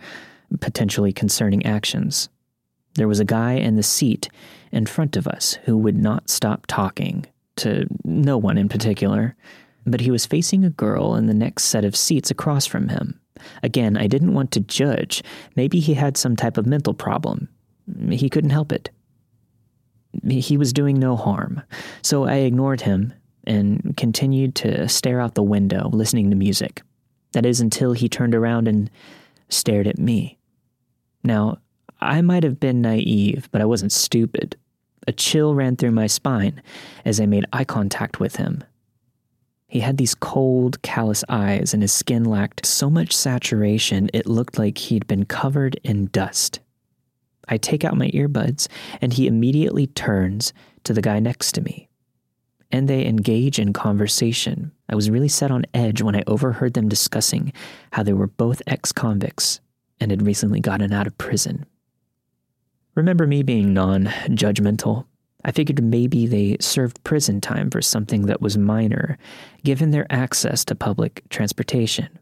potentially 0.59 1.13
concerning 1.13 1.65
actions. 1.65 2.27
There 2.95 3.07
was 3.07 3.19
a 3.19 3.25
guy 3.25 3.53
in 3.53 3.75
the 3.75 3.83
seat 3.83 4.29
in 4.71 4.85
front 4.85 5.17
of 5.17 5.27
us 5.27 5.57
who 5.65 5.77
would 5.77 5.97
not 5.97 6.29
stop 6.29 6.65
talking, 6.67 7.25
to 7.55 7.85
no 8.03 8.37
one 8.37 8.57
in 8.57 8.69
particular, 8.69 9.35
but 9.85 10.01
he 10.01 10.11
was 10.11 10.25
facing 10.25 10.63
a 10.63 10.69
girl 10.69 11.15
in 11.15 11.27
the 11.27 11.33
next 11.33 11.65
set 11.65 11.85
of 11.85 11.95
seats 11.95 12.31
across 12.31 12.65
from 12.65 12.89
him. 12.89 13.19
Again, 13.61 13.97
I 13.97 14.07
didn't 14.07 14.33
want 14.33 14.51
to 14.51 14.59
judge. 14.59 15.23
Maybe 15.55 15.79
he 15.79 15.93
had 15.93 16.17
some 16.17 16.35
type 16.35 16.57
of 16.57 16.65
mental 16.65 16.93
problem. 16.93 17.49
He 18.09 18.29
couldn't 18.29 18.51
help 18.51 18.71
it. 18.71 18.89
He 20.27 20.57
was 20.57 20.73
doing 20.73 20.99
no 20.99 21.15
harm, 21.15 21.61
so 22.01 22.25
I 22.25 22.35
ignored 22.35 22.81
him 22.81 23.13
and 23.45 23.95
continued 23.97 24.55
to 24.55 24.87
stare 24.87 25.19
out 25.19 25.35
the 25.35 25.43
window, 25.43 25.89
listening 25.91 26.29
to 26.29 26.35
music. 26.35 26.81
That 27.33 27.45
is 27.45 27.59
until 27.59 27.93
he 27.93 28.07
turned 28.07 28.35
around 28.35 28.67
and 28.67 28.89
stared 29.49 29.87
at 29.87 29.97
me. 29.97 30.37
Now, 31.23 31.57
I 32.03 32.21
might 32.21 32.43
have 32.43 32.59
been 32.59 32.81
naive, 32.81 33.49
but 33.51 33.61
I 33.61 33.65
wasn't 33.65 33.91
stupid. 33.91 34.55
A 35.07 35.11
chill 35.11 35.55
ran 35.55 35.75
through 35.75 35.91
my 35.91 36.07
spine 36.07 36.61
as 37.05 37.19
I 37.19 37.25
made 37.25 37.45
eye 37.51 37.65
contact 37.65 38.19
with 38.19 38.37
him. 38.37 38.63
He 39.67 39.79
had 39.79 39.97
these 39.97 40.15
cold, 40.15 40.81
callous 40.81 41.23
eyes, 41.29 41.73
and 41.73 41.81
his 41.81 41.91
skin 41.91 42.23
lacked 42.23 42.65
so 42.65 42.89
much 42.89 43.15
saturation 43.15 44.09
it 44.13 44.27
looked 44.27 44.59
like 44.59 44.77
he'd 44.77 45.07
been 45.07 45.25
covered 45.25 45.79
in 45.83 46.07
dust. 46.07 46.59
I 47.49 47.57
take 47.57 47.83
out 47.83 47.97
my 47.97 48.09
earbuds, 48.09 48.67
and 49.01 49.11
he 49.11 49.27
immediately 49.27 49.87
turns 49.87 50.53
to 50.83 50.93
the 50.93 51.01
guy 51.01 51.19
next 51.19 51.53
to 51.53 51.61
me 51.61 51.89
and 52.73 52.87
they 52.89 53.05
engage 53.05 53.59
in 53.59 53.71
conversation. 53.71 54.71
I 54.89 54.95
was 54.95 55.11
really 55.11 55.27
set 55.27 55.51
on 55.51 55.63
edge 55.75 56.01
when 56.01 56.15
I 56.15 56.23
overheard 56.25 56.73
them 56.73 56.89
discussing 56.89 57.53
how 57.91 58.01
they 58.01 58.13
were 58.13 58.27
both 58.27 58.63
ex 58.65 58.91
convicts 58.91 59.61
and 59.99 60.09
had 60.09 60.25
recently 60.25 60.59
gotten 60.59 60.91
out 60.91 61.05
of 61.05 61.17
prison. 61.19 61.67
Remember 62.95 63.25
me 63.25 63.41
being 63.41 63.73
non 63.73 64.05
judgmental? 64.29 65.05
I 65.45 65.51
figured 65.51 65.83
maybe 65.83 66.25
they 66.27 66.57
served 66.61 67.03
prison 67.03 67.41
time 67.41 67.69
for 67.69 67.81
something 67.81 68.27
that 68.27 68.41
was 68.41 68.57
minor, 68.57 69.17
given 69.63 69.91
their 69.91 70.05
access 70.11 70.63
to 70.65 70.75
public 70.75 71.23
transportation. 71.29 72.19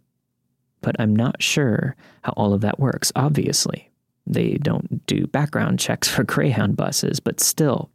But 0.82 0.96
I'm 1.00 1.16
not 1.16 1.44
sure 1.44 1.96
how 2.24 2.34
all 2.36 2.54
of 2.54 2.62
that 2.62 2.80
works, 2.80 3.12
obviously. 3.16 3.92
They 4.26 4.54
don't 4.54 5.06
do 5.06 5.28
background 5.28 5.80
checks 5.80 6.08
for 6.08 6.24
Greyhound 6.24 6.78
buses, 6.78 7.20
but 7.20 7.40
still. 7.40 7.92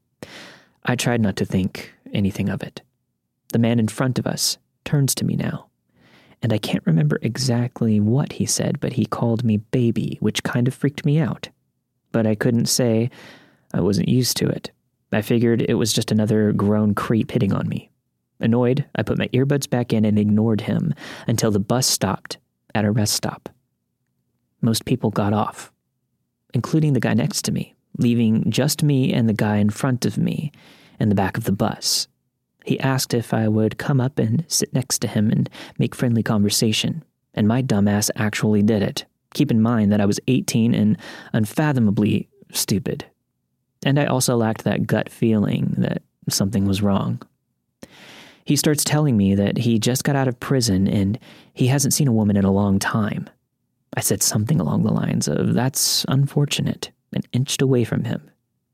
I 0.84 0.94
tried 0.94 1.20
not 1.20 1.36
to 1.36 1.44
think 1.44 1.94
anything 2.12 2.48
of 2.48 2.62
it. 2.62 2.82
The 3.52 3.58
man 3.58 3.80
in 3.80 3.88
front 3.88 4.18
of 4.18 4.26
us 4.26 4.58
turns 4.84 5.14
to 5.16 5.24
me 5.24 5.34
now, 5.34 5.66
and 6.42 6.52
I 6.52 6.58
can't 6.58 6.86
remember 6.86 7.18
exactly 7.22 7.98
what 8.00 8.34
he 8.34 8.46
said, 8.46 8.80
but 8.80 8.92
he 8.92 9.06
called 9.06 9.44
me 9.44 9.56
baby, 9.56 10.18
which 10.20 10.42
kind 10.42 10.68
of 10.68 10.74
freaked 10.74 11.04
me 11.04 11.18
out. 11.18 11.48
But 12.16 12.26
I 12.26 12.34
couldn't 12.34 12.64
say 12.64 13.10
I 13.74 13.82
wasn't 13.82 14.08
used 14.08 14.38
to 14.38 14.48
it. 14.48 14.70
I 15.12 15.20
figured 15.20 15.60
it 15.60 15.74
was 15.74 15.92
just 15.92 16.10
another 16.10 16.50
grown 16.50 16.94
creep 16.94 17.30
hitting 17.30 17.52
on 17.52 17.68
me. 17.68 17.90
Annoyed, 18.40 18.86
I 18.94 19.02
put 19.02 19.18
my 19.18 19.28
earbuds 19.34 19.68
back 19.68 19.92
in 19.92 20.06
and 20.06 20.18
ignored 20.18 20.62
him 20.62 20.94
until 21.26 21.50
the 21.50 21.60
bus 21.60 21.86
stopped 21.86 22.38
at 22.74 22.86
a 22.86 22.90
rest 22.90 23.12
stop. 23.12 23.50
Most 24.62 24.86
people 24.86 25.10
got 25.10 25.34
off, 25.34 25.70
including 26.54 26.94
the 26.94 27.00
guy 27.00 27.12
next 27.12 27.42
to 27.42 27.52
me, 27.52 27.74
leaving 27.98 28.50
just 28.50 28.82
me 28.82 29.12
and 29.12 29.28
the 29.28 29.34
guy 29.34 29.58
in 29.58 29.68
front 29.68 30.06
of 30.06 30.16
me 30.16 30.52
in 30.98 31.10
the 31.10 31.14
back 31.14 31.36
of 31.36 31.44
the 31.44 31.52
bus. 31.52 32.08
He 32.64 32.80
asked 32.80 33.12
if 33.12 33.34
I 33.34 33.46
would 33.46 33.76
come 33.76 34.00
up 34.00 34.18
and 34.18 34.42
sit 34.48 34.72
next 34.72 35.00
to 35.00 35.06
him 35.06 35.28
and 35.30 35.50
make 35.78 35.94
friendly 35.94 36.22
conversation, 36.22 37.04
and 37.34 37.46
my 37.46 37.60
dumbass 37.60 38.08
actually 38.16 38.62
did 38.62 38.82
it. 38.82 39.04
Keep 39.36 39.50
in 39.50 39.60
mind 39.60 39.92
that 39.92 40.00
I 40.00 40.06
was 40.06 40.18
18 40.28 40.74
and 40.74 40.96
unfathomably 41.34 42.26
stupid. 42.54 43.04
And 43.84 44.00
I 44.00 44.06
also 44.06 44.34
lacked 44.34 44.64
that 44.64 44.86
gut 44.86 45.10
feeling 45.10 45.74
that 45.76 46.00
something 46.30 46.64
was 46.64 46.80
wrong. 46.80 47.20
He 48.46 48.56
starts 48.56 48.82
telling 48.82 49.14
me 49.14 49.34
that 49.34 49.58
he 49.58 49.78
just 49.78 50.04
got 50.04 50.16
out 50.16 50.26
of 50.26 50.40
prison 50.40 50.88
and 50.88 51.18
he 51.52 51.66
hasn't 51.66 51.92
seen 51.92 52.08
a 52.08 52.14
woman 52.14 52.38
in 52.38 52.46
a 52.46 52.50
long 52.50 52.78
time. 52.78 53.28
I 53.94 54.00
said 54.00 54.22
something 54.22 54.58
along 54.58 54.84
the 54.84 54.92
lines 54.92 55.28
of, 55.28 55.52
That's 55.52 56.06
unfortunate, 56.08 56.90
and 57.12 57.28
inched 57.34 57.60
away 57.60 57.84
from 57.84 58.04
him. 58.04 58.30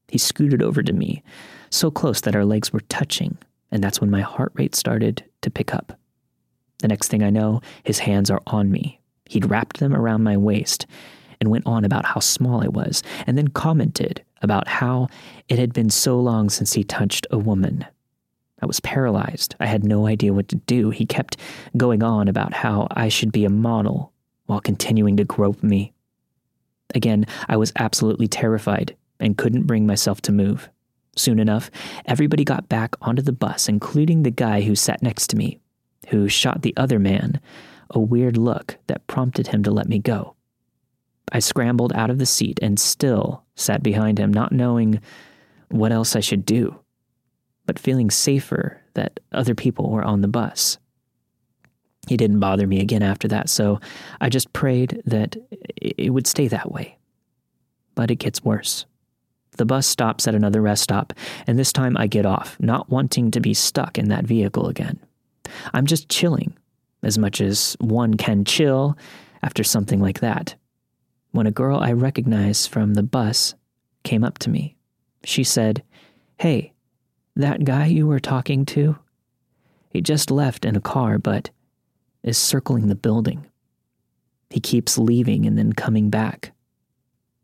He 0.06 0.18
scooted 0.18 0.62
over 0.62 0.80
to 0.84 0.92
me, 0.92 1.24
so 1.70 1.90
close 1.90 2.20
that 2.20 2.36
our 2.36 2.44
legs 2.44 2.72
were 2.72 2.82
touching, 2.88 3.36
and 3.72 3.82
that's 3.82 4.00
when 4.00 4.12
my 4.12 4.20
heart 4.20 4.52
rate 4.54 4.76
started 4.76 5.24
to 5.40 5.50
pick 5.50 5.74
up. 5.74 5.98
The 6.78 6.88
next 6.88 7.08
thing 7.08 7.24
I 7.24 7.30
know, 7.30 7.62
his 7.82 7.98
hands 7.98 8.30
are 8.30 8.42
on 8.46 8.70
me. 8.70 9.00
He'd 9.32 9.48
wrapped 9.50 9.80
them 9.80 9.94
around 9.94 10.22
my 10.22 10.36
waist 10.36 10.84
and 11.40 11.50
went 11.50 11.66
on 11.66 11.86
about 11.86 12.04
how 12.04 12.20
small 12.20 12.62
I 12.62 12.68
was, 12.68 13.02
and 13.26 13.38
then 13.38 13.48
commented 13.48 14.22
about 14.42 14.68
how 14.68 15.08
it 15.48 15.58
had 15.58 15.72
been 15.72 15.88
so 15.88 16.20
long 16.20 16.50
since 16.50 16.74
he 16.74 16.84
touched 16.84 17.26
a 17.30 17.38
woman. 17.38 17.86
I 18.60 18.66
was 18.66 18.78
paralyzed. 18.80 19.56
I 19.58 19.64
had 19.64 19.84
no 19.84 20.06
idea 20.06 20.34
what 20.34 20.48
to 20.50 20.56
do. 20.56 20.90
He 20.90 21.06
kept 21.06 21.38
going 21.78 22.02
on 22.02 22.28
about 22.28 22.52
how 22.52 22.88
I 22.90 23.08
should 23.08 23.32
be 23.32 23.46
a 23.46 23.50
model 23.50 24.12
while 24.44 24.60
continuing 24.60 25.16
to 25.16 25.24
grope 25.24 25.62
me. 25.62 25.94
Again, 26.94 27.24
I 27.48 27.56
was 27.56 27.72
absolutely 27.76 28.28
terrified 28.28 28.94
and 29.18 29.38
couldn't 29.38 29.66
bring 29.66 29.86
myself 29.86 30.20
to 30.22 30.32
move. 30.32 30.68
Soon 31.16 31.38
enough, 31.38 31.70
everybody 32.04 32.44
got 32.44 32.68
back 32.68 32.96
onto 33.00 33.22
the 33.22 33.32
bus, 33.32 33.66
including 33.66 34.24
the 34.24 34.30
guy 34.30 34.60
who 34.60 34.74
sat 34.76 35.02
next 35.02 35.28
to 35.28 35.36
me, 35.36 35.58
who 36.08 36.28
shot 36.28 36.60
the 36.60 36.74
other 36.76 36.98
man 36.98 37.40
a 37.90 37.98
weird 37.98 38.36
look 38.36 38.78
that 38.86 39.06
prompted 39.06 39.48
him 39.48 39.62
to 39.64 39.70
let 39.70 39.88
me 39.88 39.98
go. 39.98 40.34
I 41.30 41.38
scrambled 41.38 41.92
out 41.94 42.10
of 42.10 42.18
the 42.18 42.26
seat 42.26 42.58
and 42.62 42.78
still 42.78 43.44
sat 43.54 43.82
behind 43.82 44.18
him, 44.18 44.32
not 44.32 44.52
knowing 44.52 45.00
what 45.70 45.92
else 45.92 46.14
I 46.14 46.20
should 46.20 46.44
do, 46.44 46.78
but 47.64 47.78
feeling 47.78 48.10
safer 48.10 48.80
that 48.94 49.20
other 49.32 49.54
people 49.54 49.90
were 49.90 50.04
on 50.04 50.20
the 50.20 50.28
bus. 50.28 50.78
He 52.08 52.16
didn't 52.16 52.40
bother 52.40 52.66
me 52.66 52.80
again 52.80 53.02
after 53.02 53.28
that, 53.28 53.48
so 53.48 53.80
I 54.20 54.28
just 54.28 54.52
prayed 54.52 55.02
that 55.06 55.36
it 55.76 56.12
would 56.12 56.26
stay 56.26 56.48
that 56.48 56.72
way. 56.72 56.98
But 57.94 58.10
it 58.10 58.16
gets 58.16 58.44
worse. 58.44 58.86
The 59.56 59.66
bus 59.66 59.86
stops 59.86 60.26
at 60.26 60.34
another 60.34 60.60
rest 60.60 60.82
stop, 60.82 61.12
and 61.46 61.58
this 61.58 61.72
time 61.72 61.96
I 61.96 62.06
get 62.06 62.26
off, 62.26 62.56
not 62.58 62.90
wanting 62.90 63.30
to 63.32 63.40
be 63.40 63.54
stuck 63.54 63.98
in 63.98 64.08
that 64.08 64.24
vehicle 64.24 64.66
again. 64.68 64.98
I'm 65.72 65.86
just 65.86 66.08
chilling, 66.08 66.56
as 67.02 67.18
much 67.18 67.40
as 67.40 67.76
one 67.80 68.14
can 68.14 68.44
chill 68.44 68.96
after 69.42 69.64
something 69.64 70.00
like 70.00 70.20
that. 70.20 70.54
When 71.32 71.46
a 71.46 71.52
girl 71.52 71.78
I 71.78 71.92
recognized 71.92 72.70
from 72.70 72.94
the 72.94 73.02
bus 73.02 73.54
came 74.04 74.24
up 74.24 74.38
to 74.38 74.50
me, 74.50 74.76
she 75.24 75.44
said, 75.44 75.82
Hey, 76.38 76.72
That 77.34 77.64
guy 77.64 77.86
you 77.86 78.06
were 78.06 78.20
talking 78.20 78.66
to? 78.66 78.98
He 79.88 80.02
just 80.02 80.30
left 80.30 80.64
in 80.64 80.76
a 80.76 80.80
car, 80.80 81.18
but 81.18 81.50
is 82.22 82.36
circling 82.36 82.88
the 82.88 82.94
building. 82.94 83.46
He 84.50 84.60
keeps 84.60 84.98
leaving 84.98 85.46
and 85.46 85.56
then 85.56 85.72
coming 85.72 86.10
back. 86.10 86.52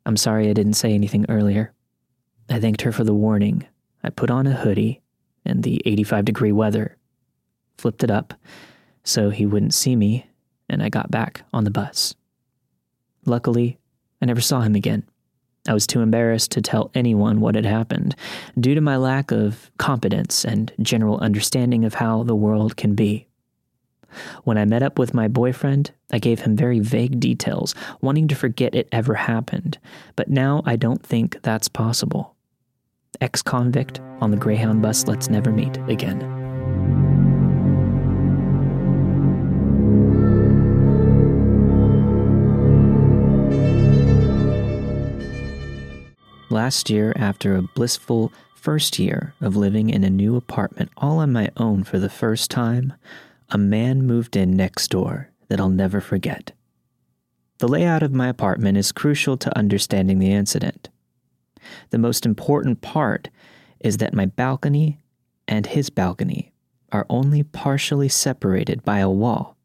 I'm 0.04 0.16
sorry 0.16 0.50
I 0.50 0.52
didn't 0.52 0.74
say 0.74 0.92
anything 0.92 1.24
earlier. 1.28 1.72
I 2.50 2.60
thanked 2.60 2.82
her 2.82 2.92
for 2.92 3.04
the 3.04 3.14
warning. 3.14 3.66
I 4.04 4.10
put 4.10 4.30
on 4.30 4.46
a 4.46 4.52
hoodie 4.52 5.00
and 5.44 5.62
the 5.62 5.80
85 5.86 6.26
degree 6.26 6.52
weather, 6.52 6.96
flipped 7.78 8.04
it 8.04 8.10
up 8.10 8.34
so 9.08 9.30
he 9.30 9.46
wouldn't 9.46 9.72
see 9.72 9.96
me, 9.96 10.26
and 10.68 10.82
I 10.82 10.90
got 10.90 11.10
back 11.10 11.42
on 11.52 11.64
the 11.64 11.70
bus. 11.70 12.14
Luckily, 13.24 13.78
I 14.20 14.26
never 14.26 14.42
saw 14.42 14.60
him 14.60 14.74
again. 14.74 15.04
I 15.66 15.72
was 15.72 15.86
too 15.86 16.00
embarrassed 16.00 16.50
to 16.52 16.62
tell 16.62 16.90
anyone 16.94 17.40
what 17.40 17.54
had 17.54 17.64
happened, 17.64 18.14
due 18.60 18.74
to 18.74 18.80
my 18.80 18.96
lack 18.96 19.30
of 19.30 19.70
competence 19.78 20.44
and 20.44 20.72
general 20.82 21.18
understanding 21.20 21.84
of 21.84 21.94
how 21.94 22.22
the 22.22 22.36
world 22.36 22.76
can 22.76 22.94
be. 22.94 23.26
When 24.44 24.58
I 24.58 24.66
met 24.66 24.82
up 24.82 24.98
with 24.98 25.14
my 25.14 25.26
boyfriend, 25.26 25.90
I 26.10 26.18
gave 26.18 26.40
him 26.40 26.56
very 26.56 26.80
vague 26.80 27.18
details, 27.18 27.74
wanting 28.02 28.28
to 28.28 28.34
forget 28.34 28.74
it 28.74 28.88
ever 28.92 29.14
happened, 29.14 29.78
but 30.16 30.28
now 30.28 30.62
I 30.66 30.76
don't 30.76 31.02
think 31.02 31.40
that's 31.42 31.68
possible. 31.68 32.34
Ex 33.22 33.40
convict 33.40 34.00
on 34.20 34.30
the 34.30 34.36
Greyhound 34.36 34.82
bus, 34.82 35.06
let's 35.06 35.30
never 35.30 35.50
meet 35.50 35.76
again. 35.88 36.37
Last 46.68 46.90
year, 46.90 47.14
after 47.16 47.56
a 47.56 47.62
blissful 47.62 48.30
first 48.54 48.98
year 48.98 49.32
of 49.40 49.56
living 49.56 49.88
in 49.88 50.04
a 50.04 50.10
new 50.10 50.36
apartment 50.36 50.90
all 50.98 51.18
on 51.20 51.32
my 51.32 51.48
own 51.56 51.82
for 51.82 51.98
the 51.98 52.10
first 52.10 52.50
time, 52.50 52.92
a 53.48 53.56
man 53.56 54.02
moved 54.02 54.36
in 54.36 54.54
next 54.54 54.88
door 54.88 55.30
that 55.48 55.58
I'll 55.58 55.70
never 55.70 55.98
forget. 56.02 56.52
The 57.56 57.68
layout 57.68 58.02
of 58.02 58.12
my 58.12 58.28
apartment 58.28 58.76
is 58.76 58.92
crucial 58.92 59.38
to 59.38 59.58
understanding 59.58 60.18
the 60.18 60.30
incident. 60.30 60.90
The 61.88 61.96
most 61.96 62.26
important 62.26 62.82
part 62.82 63.30
is 63.80 63.96
that 63.96 64.12
my 64.12 64.26
balcony 64.26 64.98
and 65.48 65.64
his 65.68 65.88
balcony 65.88 66.52
are 66.92 67.06
only 67.08 67.44
partially 67.44 68.10
separated 68.10 68.84
by 68.84 68.98
a 68.98 69.08
wall. 69.08 69.56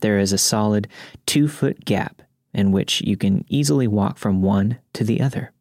There 0.00 0.20
is 0.20 0.32
a 0.32 0.38
solid 0.38 0.86
two 1.26 1.48
foot 1.48 1.84
gap 1.84 2.22
in 2.54 2.70
which 2.70 3.00
you 3.00 3.16
can 3.16 3.44
easily 3.48 3.88
walk 3.88 4.16
from 4.16 4.42
one 4.42 4.78
to 4.92 5.02
the 5.02 5.20
other. 5.20 5.52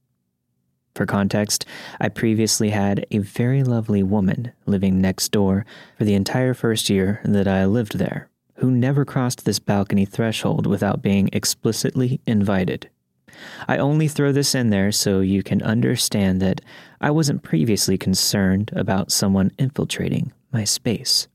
For 0.95 1.05
context, 1.05 1.65
I 1.99 2.07
previously 2.07 2.69
had 2.69 3.05
a 3.11 3.17
very 3.17 3.63
lovely 3.63 4.01
woman 4.01 4.53
living 4.65 5.01
next 5.01 5.29
door 5.29 5.65
for 5.97 6.05
the 6.05 6.13
entire 6.13 6.53
first 6.53 6.89
year 6.89 7.21
that 7.25 7.49
I 7.49 7.65
lived 7.65 7.97
there, 7.97 8.29
who 8.55 8.71
never 8.71 9.03
crossed 9.03 9.43
this 9.43 9.59
balcony 9.59 10.05
threshold 10.05 10.65
without 10.65 11.01
being 11.01 11.29
explicitly 11.33 12.21
invited. 12.25 12.89
I 13.67 13.77
only 13.77 14.07
throw 14.07 14.31
this 14.31 14.55
in 14.55 14.69
there 14.69 14.93
so 14.93 15.19
you 15.19 15.43
can 15.43 15.61
understand 15.61 16.41
that 16.41 16.61
I 17.01 17.11
wasn't 17.11 17.43
previously 17.43 17.97
concerned 17.97 18.71
about 18.73 19.11
someone 19.11 19.51
infiltrating 19.59 20.31
my 20.53 20.63
space. 20.63 21.27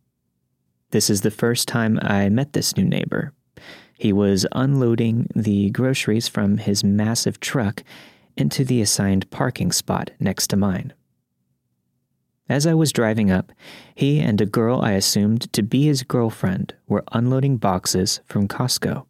This 0.90 1.10
is 1.10 1.20
the 1.20 1.30
first 1.30 1.68
time 1.68 1.98
I 2.00 2.30
met 2.30 2.54
this 2.54 2.78
new 2.78 2.84
neighbor. 2.84 3.34
He 3.98 4.14
was 4.14 4.46
unloading 4.52 5.28
the 5.36 5.68
groceries 5.70 6.26
from 6.26 6.56
his 6.56 6.82
massive 6.82 7.38
truck 7.38 7.84
into 8.40 8.64
the 8.64 8.80
assigned 8.80 9.30
parking 9.30 9.72
spot 9.72 10.10
next 10.18 10.48
to 10.48 10.56
mine. 10.56 10.92
As 12.48 12.66
I 12.66 12.74
was 12.74 12.92
driving 12.92 13.30
up, 13.30 13.52
he 13.94 14.18
and 14.18 14.40
a 14.40 14.46
girl 14.46 14.80
I 14.82 14.92
assumed 14.92 15.52
to 15.52 15.62
be 15.62 15.84
his 15.84 16.02
girlfriend 16.02 16.74
were 16.88 17.04
unloading 17.12 17.58
boxes 17.58 18.20
from 18.26 18.48
Costco. 18.48 19.06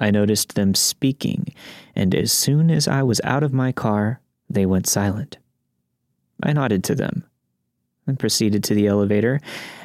I 0.00 0.10
noticed 0.10 0.54
them 0.54 0.74
speaking, 0.74 1.54
and 1.94 2.14
as 2.14 2.32
soon 2.32 2.70
as 2.70 2.88
I 2.88 3.02
was 3.02 3.20
out 3.22 3.42
of 3.42 3.52
my 3.52 3.70
car, 3.70 4.20
they 4.50 4.66
went 4.66 4.88
silent. 4.88 5.38
I 6.42 6.52
nodded 6.52 6.82
to 6.84 6.94
them 6.94 7.24
and 8.06 8.18
proceeded 8.18 8.64
to 8.64 8.74
the 8.74 8.86
elevator, 8.86 9.40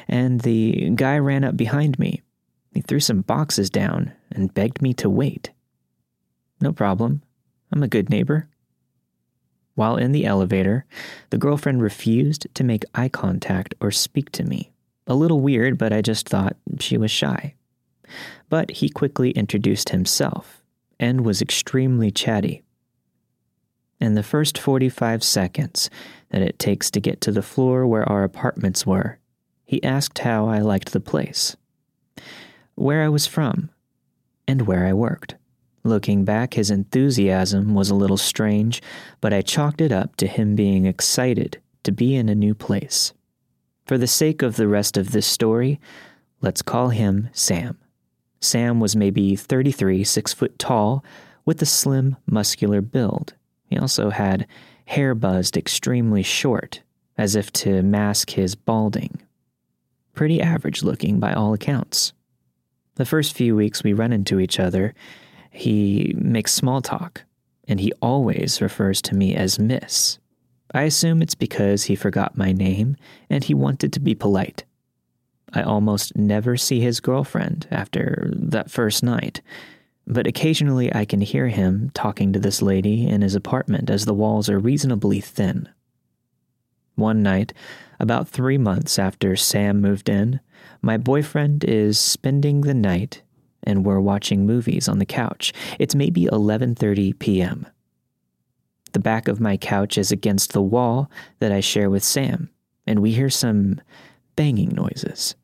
and 0.08 0.40
the 0.40 0.90
guy 0.90 1.18
ran 1.18 1.44
up 1.44 1.56
behind 1.56 1.98
me. 1.98 2.22
He 2.72 2.80
threw 2.80 3.00
some 3.00 3.20
boxes 3.20 3.70
down 3.70 4.12
and 4.32 4.54
begged 4.54 4.82
me 4.82 4.94
to 4.94 5.08
wait. 5.08 5.50
No 6.60 6.72
problem. 6.72 7.22
I'm 7.70 7.82
a 7.82 7.88
good 7.88 8.10
neighbor. 8.10 8.48
While 9.74 9.96
in 9.96 10.12
the 10.12 10.24
elevator, 10.24 10.84
the 11.30 11.38
girlfriend 11.38 11.82
refused 11.82 12.46
to 12.54 12.64
make 12.64 12.84
eye 12.94 13.08
contact 13.08 13.74
or 13.80 13.90
speak 13.90 14.30
to 14.32 14.44
me. 14.44 14.72
A 15.06 15.14
little 15.14 15.40
weird, 15.40 15.76
but 15.76 15.92
I 15.92 16.00
just 16.00 16.28
thought 16.28 16.56
she 16.78 16.96
was 16.96 17.10
shy. 17.10 17.54
But 18.48 18.70
he 18.70 18.88
quickly 18.88 19.30
introduced 19.32 19.90
himself 19.90 20.62
and 21.00 21.24
was 21.24 21.42
extremely 21.42 22.10
chatty. 22.10 22.62
In 24.00 24.14
the 24.14 24.22
first 24.22 24.58
45 24.58 25.22
seconds 25.24 25.90
that 26.30 26.42
it 26.42 26.58
takes 26.58 26.90
to 26.90 27.00
get 27.00 27.20
to 27.22 27.32
the 27.32 27.42
floor 27.42 27.86
where 27.86 28.08
our 28.08 28.24
apartments 28.24 28.86
were, 28.86 29.18
he 29.64 29.82
asked 29.82 30.18
how 30.18 30.46
I 30.46 30.58
liked 30.58 30.92
the 30.92 31.00
place, 31.00 31.56
where 32.74 33.02
I 33.02 33.08
was 33.08 33.26
from, 33.26 33.70
and 34.46 34.62
where 34.62 34.86
I 34.86 34.92
worked. 34.92 35.36
Looking 35.84 36.24
back, 36.24 36.54
his 36.54 36.70
enthusiasm 36.70 37.74
was 37.74 37.90
a 37.90 37.94
little 37.94 38.16
strange, 38.16 38.82
but 39.20 39.34
I 39.34 39.42
chalked 39.42 39.82
it 39.82 39.92
up 39.92 40.16
to 40.16 40.26
him 40.26 40.56
being 40.56 40.86
excited 40.86 41.60
to 41.82 41.92
be 41.92 42.16
in 42.16 42.30
a 42.30 42.34
new 42.34 42.54
place. 42.54 43.12
For 43.84 43.98
the 43.98 44.06
sake 44.06 44.40
of 44.40 44.56
the 44.56 44.66
rest 44.66 44.96
of 44.96 45.12
this 45.12 45.26
story, 45.26 45.78
let's 46.40 46.62
call 46.62 46.88
him 46.88 47.28
Sam. 47.32 47.76
Sam 48.40 48.80
was 48.80 48.96
maybe 48.96 49.36
33, 49.36 50.04
six 50.04 50.32
foot 50.32 50.58
tall, 50.58 51.04
with 51.44 51.60
a 51.60 51.66
slim, 51.66 52.16
muscular 52.26 52.80
build. 52.80 53.34
He 53.66 53.76
also 53.78 54.08
had 54.08 54.46
hair 54.86 55.14
buzzed 55.14 55.56
extremely 55.56 56.22
short, 56.22 56.80
as 57.18 57.36
if 57.36 57.52
to 57.52 57.82
mask 57.82 58.30
his 58.30 58.54
balding. 58.54 59.20
Pretty 60.14 60.40
average 60.40 60.82
looking 60.82 61.20
by 61.20 61.34
all 61.34 61.52
accounts. 61.52 62.14
The 62.94 63.04
first 63.04 63.34
few 63.34 63.54
weeks 63.54 63.84
we 63.84 63.92
run 63.92 64.12
into 64.12 64.40
each 64.40 64.58
other, 64.58 64.94
he 65.54 66.14
makes 66.18 66.52
small 66.52 66.82
talk, 66.82 67.22
and 67.68 67.78
he 67.78 67.92
always 68.02 68.60
refers 68.60 69.00
to 69.02 69.14
me 69.14 69.36
as 69.36 69.58
Miss. 69.58 70.18
I 70.74 70.82
assume 70.82 71.22
it's 71.22 71.36
because 71.36 71.84
he 71.84 71.94
forgot 71.94 72.36
my 72.36 72.50
name 72.50 72.96
and 73.30 73.44
he 73.44 73.54
wanted 73.54 73.92
to 73.92 74.00
be 74.00 74.16
polite. 74.16 74.64
I 75.52 75.62
almost 75.62 76.16
never 76.16 76.56
see 76.56 76.80
his 76.80 76.98
girlfriend 76.98 77.68
after 77.70 78.32
that 78.34 78.68
first 78.68 79.04
night, 79.04 79.40
but 80.04 80.26
occasionally 80.26 80.92
I 80.92 81.04
can 81.04 81.20
hear 81.20 81.46
him 81.46 81.92
talking 81.94 82.32
to 82.32 82.40
this 82.40 82.60
lady 82.60 83.06
in 83.06 83.22
his 83.22 83.36
apartment 83.36 83.88
as 83.88 84.04
the 84.04 84.12
walls 84.12 84.48
are 84.50 84.58
reasonably 84.58 85.20
thin. 85.20 85.68
One 86.96 87.22
night, 87.22 87.52
about 88.00 88.28
three 88.28 88.58
months 88.58 88.98
after 88.98 89.36
Sam 89.36 89.80
moved 89.80 90.08
in, 90.08 90.40
my 90.82 90.96
boyfriend 90.96 91.62
is 91.62 92.00
spending 92.00 92.62
the 92.62 92.74
night 92.74 93.22
and 93.64 93.84
we're 93.84 94.00
watching 94.00 94.46
movies 94.46 94.88
on 94.88 94.98
the 94.98 95.06
couch. 95.06 95.52
It's 95.78 95.94
maybe 95.94 96.26
11:30 96.26 97.18
p.m. 97.18 97.66
The 98.92 99.00
back 99.00 99.26
of 99.26 99.40
my 99.40 99.56
couch 99.56 99.98
is 99.98 100.12
against 100.12 100.52
the 100.52 100.62
wall 100.62 101.10
that 101.40 101.50
I 101.50 101.60
share 101.60 101.90
with 101.90 102.04
Sam, 102.04 102.50
and 102.86 103.00
we 103.00 103.12
hear 103.12 103.30
some 103.30 103.80
banging 104.36 104.70
noises. 104.70 105.34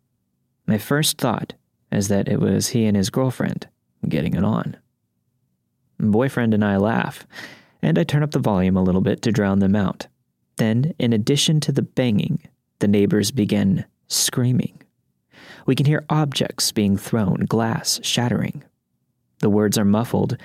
My 0.66 0.78
first 0.78 1.18
thought 1.18 1.54
is 1.90 2.09
that 2.09 2.28
it 2.28 2.38
was 2.38 2.68
he 2.68 2.87
and 2.87 2.96
his 2.96 3.11
girlfriend 3.11 3.66
getting 4.09 4.35
it 4.35 4.44
on. 4.44 4.76
Boyfriend 5.98 6.54
and 6.54 6.64
I 6.64 6.76
laugh, 6.76 7.26
and 7.83 7.98
I 7.98 8.04
turn 8.04 8.22
up 8.22 8.30
the 8.30 8.38
volume 8.38 8.76
a 8.76 8.83
little 8.83 9.00
bit 9.00 9.22
to 9.22 9.33
drown 9.33 9.59
them 9.59 9.76
out. 9.76 10.06
Then, 10.56 10.94
in 10.98 11.12
addition 11.12 11.61
to 11.61 11.72
the 11.72 11.83
banging, 11.83 12.40
the 12.78 12.88
neighbors 12.88 13.30
begin 13.30 13.85
screaming. 14.09 14.79
We 15.70 15.76
can 15.76 15.87
hear 15.87 16.04
objects 16.11 16.72
being 16.72 16.96
thrown, 16.96 17.46
glass 17.48 18.00
shattering. 18.02 18.64
The 19.38 19.48
words 19.48 19.78
are 19.78 19.85
muffled, 19.85 20.37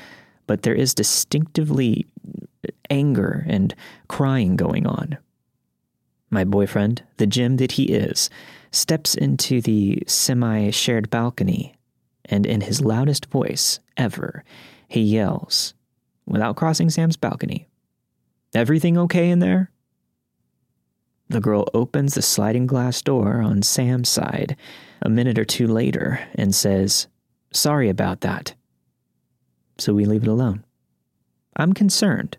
but 0.46 0.62
there 0.62 0.76
is 0.76 0.94
distinctively 0.94 2.06
anger 2.92 3.44
and 3.50 3.74
crying 4.08 4.56
going 4.56 4.86
on. 4.86 5.18
My 6.30 6.44
boyfriend, 6.44 7.02
the 7.18 7.26
Jim 7.26 7.58
that 7.58 7.72
he 7.72 7.86
is, 7.86 8.30
steps 8.70 9.16
into 9.16 9.62
the 9.62 10.04
semi 10.06 10.70
shared 10.70 11.10
balcony, 11.10 11.74
and 12.26 12.46
in 12.46 12.62
his 12.62 12.82
loudest 12.82 13.26
voice 13.26 13.80
ever, 13.98 14.44
he 14.88 15.02
yells, 15.02 15.74
without 16.28 16.56
crossing 16.56 16.92
Sam's 16.92 17.18
balcony, 17.18 17.68
Everything 18.54 18.96
okay 18.96 19.32
in 19.32 19.40
there? 19.40 19.72
The 21.30 21.42
girl 21.42 21.68
opens 21.74 22.14
the 22.14 22.22
sliding 22.22 22.68
glass 22.68 23.02
door 23.02 23.42
on 23.42 23.62
Sam's 23.64 24.10
side 24.10 24.56
a 25.02 25.10
minute 25.10 25.40
or 25.40 25.46
two 25.46 25.68
later 25.68 26.20
and 26.36 26.54
says, 26.54 27.08
Sorry 27.52 27.90
about 27.90 28.22
that. 28.22 28.54
So 29.78 29.94
we 29.94 30.06
leave 30.06 30.24
it 30.24 30.30
alone. 30.30 30.64
I'm 31.58 31.74
concerned, 31.74 32.38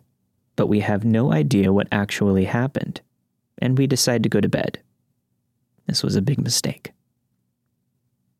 but 0.55 0.67
we 0.67 0.79
have 0.81 1.03
no 1.03 1.31
idea 1.33 1.73
what 1.73 1.87
actually 1.91 2.45
happened. 2.45 3.01
and 3.59 3.77
we 3.77 3.87
decide 3.87 4.21
to 4.23 4.29
go 4.29 4.39
to 4.39 4.47
bed. 4.49 4.79
This 5.87 6.03
was 6.03 6.15
a 6.15 6.21
big 6.21 6.39
mistake. 6.39 6.91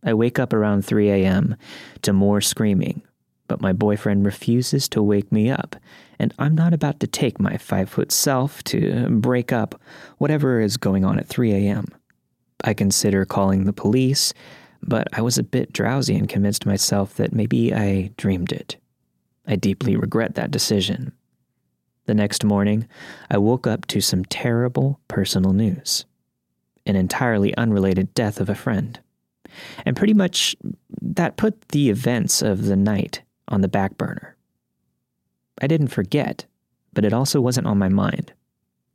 I 0.03 0.13
wake 0.13 0.37
up 0.37 0.53
around 0.53 0.85
3 0.85 1.09
a.m. 1.09 1.55
to 2.03 2.13
more 2.13 2.39
screaming, 2.39 3.01
but 3.47 3.61
my 3.61 3.73
boyfriend 3.73 4.25
refuses 4.25 4.89
to 4.89 5.01
wake 5.01 5.31
me 5.31 5.49
up, 5.49 5.75
and 6.19 6.33
I'm 6.39 6.55
not 6.55 6.73
about 6.73 6.99
to 7.01 7.07
take 7.07 7.39
my 7.39 7.57
five 7.57 7.89
foot 7.89 8.11
self 8.11 8.63
to 8.65 9.07
break 9.09 9.51
up 9.51 9.79
whatever 10.17 10.59
is 10.59 10.77
going 10.77 11.05
on 11.05 11.19
at 11.19 11.27
3 11.27 11.53
a.m. 11.53 11.85
I 12.63 12.73
consider 12.73 13.25
calling 13.25 13.65
the 13.65 13.73
police, 13.73 14.33
but 14.81 15.07
I 15.13 15.21
was 15.21 15.37
a 15.37 15.43
bit 15.43 15.73
drowsy 15.73 16.15
and 16.15 16.27
convinced 16.27 16.65
myself 16.65 17.15
that 17.15 17.33
maybe 17.33 17.73
I 17.73 18.11
dreamed 18.17 18.51
it. 18.51 18.77
I 19.45 19.55
deeply 19.55 19.95
regret 19.95 20.35
that 20.35 20.51
decision. 20.51 21.13
The 22.05 22.13
next 22.13 22.43
morning, 22.43 22.87
I 23.29 23.37
woke 23.37 23.67
up 23.67 23.85
to 23.87 24.01
some 24.01 24.25
terrible 24.25 24.99
personal 25.07 25.53
news 25.53 26.05
an 26.85 26.95
entirely 26.95 27.53
unrelated 27.57 28.13
death 28.13 28.39
of 28.39 28.47
a 28.47 28.55
friend. 28.55 28.97
And 29.85 29.97
pretty 29.97 30.13
much 30.13 30.55
that 31.01 31.35
put 31.35 31.69
the 31.69 31.89
events 31.89 32.41
of 32.41 32.65
the 32.65 32.77
night 32.77 33.21
on 33.47 33.61
the 33.61 33.67
back 33.67 33.97
burner. 33.97 34.35
I 35.61 35.67
didn't 35.67 35.87
forget, 35.87 36.45
but 36.93 37.05
it 37.05 37.13
also 37.13 37.41
wasn't 37.41 37.67
on 37.67 37.77
my 37.77 37.89
mind. 37.89 38.33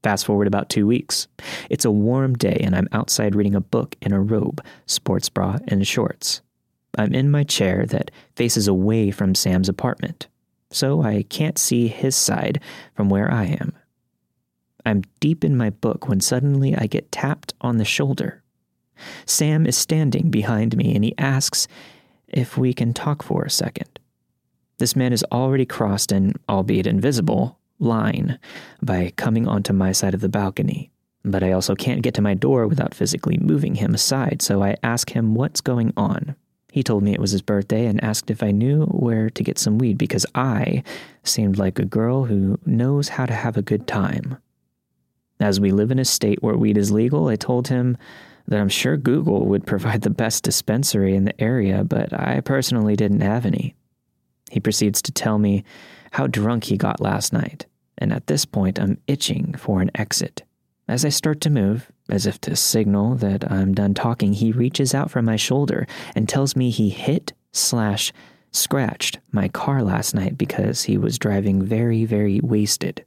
Fast 0.02 0.26
forward 0.26 0.46
about 0.46 0.68
two 0.68 0.86
weeks. 0.86 1.28
It's 1.70 1.84
a 1.84 1.90
warm 1.90 2.34
day, 2.34 2.60
and 2.62 2.74
I'm 2.74 2.88
outside 2.92 3.34
reading 3.34 3.54
a 3.54 3.60
book 3.60 3.96
in 4.00 4.12
a 4.12 4.20
robe, 4.20 4.60
sports 4.86 5.28
bra, 5.28 5.58
and 5.68 5.86
shorts. 5.86 6.40
I'm 6.98 7.14
in 7.14 7.30
my 7.30 7.44
chair 7.44 7.86
that 7.86 8.10
faces 8.36 8.68
away 8.68 9.10
from 9.10 9.34
Sam's 9.34 9.68
apartment, 9.68 10.26
so 10.70 11.02
I 11.02 11.22
can't 11.28 11.58
see 11.58 11.88
his 11.88 12.16
side 12.16 12.60
from 12.94 13.08
where 13.08 13.30
I 13.30 13.44
am. 13.44 13.72
I'm 14.84 15.02
deep 15.20 15.44
in 15.44 15.56
my 15.56 15.70
book 15.70 16.08
when 16.08 16.20
suddenly 16.20 16.76
I 16.76 16.86
get 16.86 17.12
tapped 17.12 17.54
on 17.60 17.78
the 17.78 17.84
shoulder. 17.84 18.42
Sam 19.26 19.66
is 19.66 19.76
standing 19.76 20.30
behind 20.30 20.76
me 20.76 20.94
and 20.94 21.04
he 21.04 21.14
asks 21.18 21.68
if 22.28 22.58
we 22.58 22.74
can 22.74 22.92
talk 22.92 23.22
for 23.22 23.44
a 23.44 23.50
second. 23.50 23.98
This 24.82 24.96
man 24.96 25.12
has 25.12 25.22
already 25.30 25.64
crossed 25.64 26.10
an, 26.10 26.32
albeit 26.48 26.88
invisible, 26.88 27.56
line 27.78 28.40
by 28.82 29.12
coming 29.14 29.46
onto 29.46 29.72
my 29.72 29.92
side 29.92 30.12
of 30.12 30.20
the 30.20 30.28
balcony. 30.28 30.90
But 31.24 31.44
I 31.44 31.52
also 31.52 31.76
can't 31.76 32.02
get 32.02 32.14
to 32.14 32.20
my 32.20 32.34
door 32.34 32.66
without 32.66 32.92
physically 32.92 33.38
moving 33.38 33.76
him 33.76 33.94
aside, 33.94 34.42
so 34.42 34.60
I 34.60 34.74
ask 34.82 35.10
him 35.10 35.36
what's 35.36 35.60
going 35.60 35.92
on. 35.96 36.34
He 36.72 36.82
told 36.82 37.04
me 37.04 37.12
it 37.12 37.20
was 37.20 37.30
his 37.30 37.42
birthday 37.42 37.86
and 37.86 38.02
asked 38.02 38.28
if 38.28 38.42
I 38.42 38.50
knew 38.50 38.86
where 38.86 39.30
to 39.30 39.44
get 39.44 39.56
some 39.56 39.78
weed 39.78 39.98
because 39.98 40.26
I 40.34 40.82
seemed 41.22 41.58
like 41.58 41.78
a 41.78 41.84
girl 41.84 42.24
who 42.24 42.58
knows 42.66 43.10
how 43.10 43.26
to 43.26 43.34
have 43.34 43.56
a 43.56 43.62
good 43.62 43.86
time. 43.86 44.36
As 45.38 45.60
we 45.60 45.70
live 45.70 45.92
in 45.92 46.00
a 46.00 46.04
state 46.04 46.42
where 46.42 46.56
weed 46.56 46.76
is 46.76 46.90
legal, 46.90 47.28
I 47.28 47.36
told 47.36 47.68
him 47.68 47.96
that 48.48 48.58
I'm 48.58 48.68
sure 48.68 48.96
Google 48.96 49.46
would 49.46 49.64
provide 49.64 50.00
the 50.00 50.10
best 50.10 50.42
dispensary 50.42 51.14
in 51.14 51.24
the 51.24 51.40
area, 51.40 51.84
but 51.84 52.12
I 52.12 52.40
personally 52.40 52.96
didn't 52.96 53.20
have 53.20 53.46
any. 53.46 53.76
He 54.52 54.60
proceeds 54.60 55.02
to 55.02 55.12
tell 55.12 55.38
me 55.38 55.64
how 56.12 56.26
drunk 56.26 56.64
he 56.64 56.76
got 56.76 57.00
last 57.00 57.32
night 57.32 57.66
and 58.02 58.12
at 58.12 58.26
this 58.26 58.44
point 58.44 58.80
I'm 58.80 58.98
itching 59.06 59.54
for 59.54 59.80
an 59.80 59.90
exit. 59.94 60.42
As 60.88 61.04
I 61.04 61.10
start 61.10 61.40
to 61.42 61.50
move, 61.50 61.90
as 62.08 62.26
if 62.26 62.40
to 62.42 62.56
signal 62.56 63.14
that 63.16 63.50
I'm 63.50 63.74
done 63.74 63.94
talking, 63.94 64.32
he 64.32 64.50
reaches 64.50 64.92
out 64.92 65.10
from 65.10 65.24
my 65.24 65.36
shoulder 65.36 65.86
and 66.16 66.28
tells 66.28 66.56
me 66.56 66.70
he 66.70 66.90
hit 66.90 67.32
slash 67.52 68.12
scratched 68.50 69.20
my 69.30 69.48
car 69.48 69.82
last 69.82 70.14
night 70.14 70.36
because 70.36 70.82
he 70.82 70.98
was 70.98 71.18
driving 71.18 71.62
very, 71.62 72.04
very 72.04 72.40
wasted. 72.40 73.04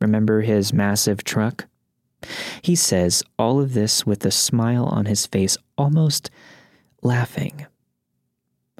Remember 0.00 0.40
his 0.40 0.72
massive 0.72 1.22
truck? 1.22 1.66
He 2.60 2.74
says 2.74 3.22
all 3.38 3.60
of 3.60 3.74
this 3.74 4.04
with 4.04 4.26
a 4.26 4.32
smile 4.32 4.86
on 4.86 5.06
his 5.06 5.24
face, 5.24 5.56
almost 5.78 6.30
laughing. 7.00 7.66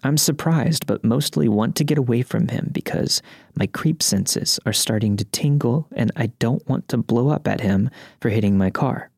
I'm 0.07 0.17
surprised, 0.17 0.87
but 0.87 1.05
mostly 1.05 1.49
want 1.49 1.77
to 1.77 1.85
get 1.85 1.99
away 1.99 2.23
from 2.23 2.49
him 2.49 2.71
because 2.73 3.23
my 3.57 3.67
creep 3.67 4.03
senses 4.03 4.61
are 4.65 4.73
starting 4.73 5.17
to 5.17 5.25
tingle 5.27 5.89
and 5.95 6.13
I 6.17 6.29
don't 6.39 6.67
want 6.69 6.89
to 6.89 6.97
blow 6.97 7.29
up 7.29 7.49
at 7.49 7.61
him 7.61 7.91
for 8.21 8.29
hitting 8.29 8.57
my 8.57 8.71
car. 8.71 9.11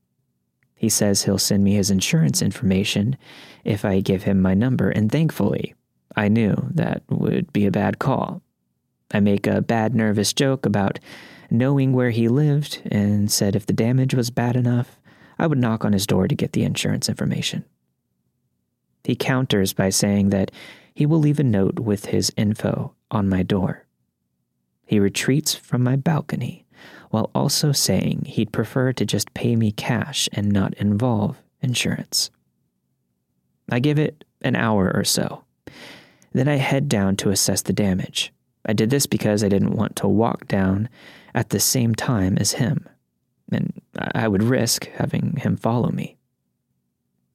He 0.74 0.88
says 0.88 1.22
he'll 1.22 1.38
send 1.38 1.64
me 1.64 1.74
his 1.74 1.90
insurance 1.90 2.40
information 2.40 3.16
if 3.64 3.84
I 3.84 4.00
give 4.00 4.22
him 4.22 4.40
my 4.40 4.54
number, 4.54 4.90
and 4.90 5.10
thankfully, 5.10 5.74
I 6.16 6.28
knew 6.28 6.54
that 6.70 7.02
would 7.10 7.52
be 7.52 7.66
a 7.66 7.70
bad 7.70 7.98
call. 7.98 8.42
I 9.10 9.20
make 9.20 9.46
a 9.46 9.60
bad, 9.60 9.94
nervous 9.94 10.32
joke 10.32 10.64
about 10.64 11.00
knowing 11.50 11.92
where 11.92 12.10
he 12.10 12.28
lived 12.28 12.80
and 12.90 13.30
said 13.30 13.56
if 13.56 13.66
the 13.66 13.72
damage 13.72 14.14
was 14.14 14.30
bad 14.30 14.54
enough, 14.54 14.98
I 15.38 15.46
would 15.46 15.58
knock 15.58 15.84
on 15.84 15.92
his 15.92 16.06
door 16.06 16.28
to 16.28 16.34
get 16.34 16.52
the 16.52 16.64
insurance 16.64 17.08
information. 17.08 17.64
He 19.04 19.16
counters 19.16 19.72
by 19.72 19.90
saying 19.90 20.30
that 20.30 20.50
he 20.94 21.06
will 21.06 21.18
leave 21.18 21.40
a 21.40 21.44
note 21.44 21.78
with 21.78 22.06
his 22.06 22.32
info 22.36 22.94
on 23.10 23.28
my 23.28 23.42
door. 23.42 23.86
He 24.84 24.98
retreats 24.98 25.54
from 25.54 25.82
my 25.82 25.96
balcony 25.96 26.66
while 27.10 27.30
also 27.34 27.72
saying 27.72 28.24
he'd 28.26 28.52
prefer 28.52 28.92
to 28.92 29.06
just 29.06 29.32
pay 29.34 29.56
me 29.56 29.72
cash 29.72 30.28
and 30.32 30.50
not 30.50 30.74
involve 30.74 31.42
insurance. 31.60 32.30
I 33.70 33.80
give 33.80 33.98
it 33.98 34.24
an 34.42 34.56
hour 34.56 34.90
or 34.94 35.04
so. 35.04 35.44
Then 36.32 36.48
I 36.48 36.56
head 36.56 36.88
down 36.88 37.16
to 37.16 37.30
assess 37.30 37.62
the 37.62 37.72
damage. 37.72 38.32
I 38.66 38.72
did 38.72 38.90
this 38.90 39.06
because 39.06 39.42
I 39.42 39.48
didn't 39.48 39.76
want 39.76 39.96
to 39.96 40.08
walk 40.08 40.46
down 40.46 40.88
at 41.34 41.50
the 41.50 41.60
same 41.60 41.94
time 41.94 42.36
as 42.38 42.52
him, 42.52 42.88
and 43.50 43.72
I 44.14 44.28
would 44.28 44.42
risk 44.42 44.88
having 44.88 45.36
him 45.36 45.56
follow 45.56 45.90
me. 45.90 46.16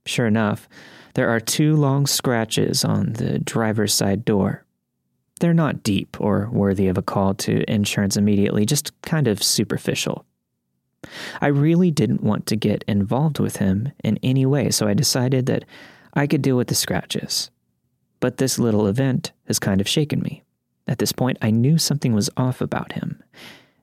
Sure 0.06 0.28
enough, 0.28 0.68
there 1.14 1.30
are 1.30 1.40
two 1.40 1.76
long 1.76 2.08
scratches 2.08 2.84
on 2.84 3.14
the 3.14 3.40
driver's 3.40 3.94
side 3.94 4.26
door. 4.26 4.66
They're 5.40 5.54
not 5.54 5.84
deep 5.84 6.20
or 6.20 6.50
worthy 6.52 6.88
of 6.88 6.98
a 6.98 7.02
call 7.02 7.34
to 7.36 7.70
insurance 7.70 8.18
immediately, 8.18 8.66
just 8.66 9.00
kind 9.02 9.28
of 9.28 9.44
superficial. 9.44 10.26
I 11.42 11.48
really 11.48 11.92
didn't 11.92 12.24
want 12.24 12.46
to 12.48 12.56
get 12.56 12.84
involved 12.88 13.40
with 13.40 13.58
him 13.58 13.92
in 14.04 14.18
any 14.24 14.46
way, 14.46 14.70
so 14.72 14.88
I 14.88 14.94
decided 14.94 15.46
that 15.48 15.66
I 16.14 16.28
could 16.28 16.42
deal 16.42 16.56
with 16.56 16.68
the 16.68 16.76
scratches. 16.76 17.52
But 18.20 18.38
this 18.38 18.58
little 18.58 18.88
event 18.88 19.34
has 19.48 19.60
kind 19.60 19.82
of 19.82 19.88
shaken 19.88 20.22
me. 20.22 20.44
At 20.88 21.00
this 21.00 21.12
point, 21.12 21.38
I 21.42 21.52
knew 21.52 21.78
something 21.78 22.14
was 22.14 22.30
off 22.38 22.62
about 22.62 22.94
him. 22.94 23.22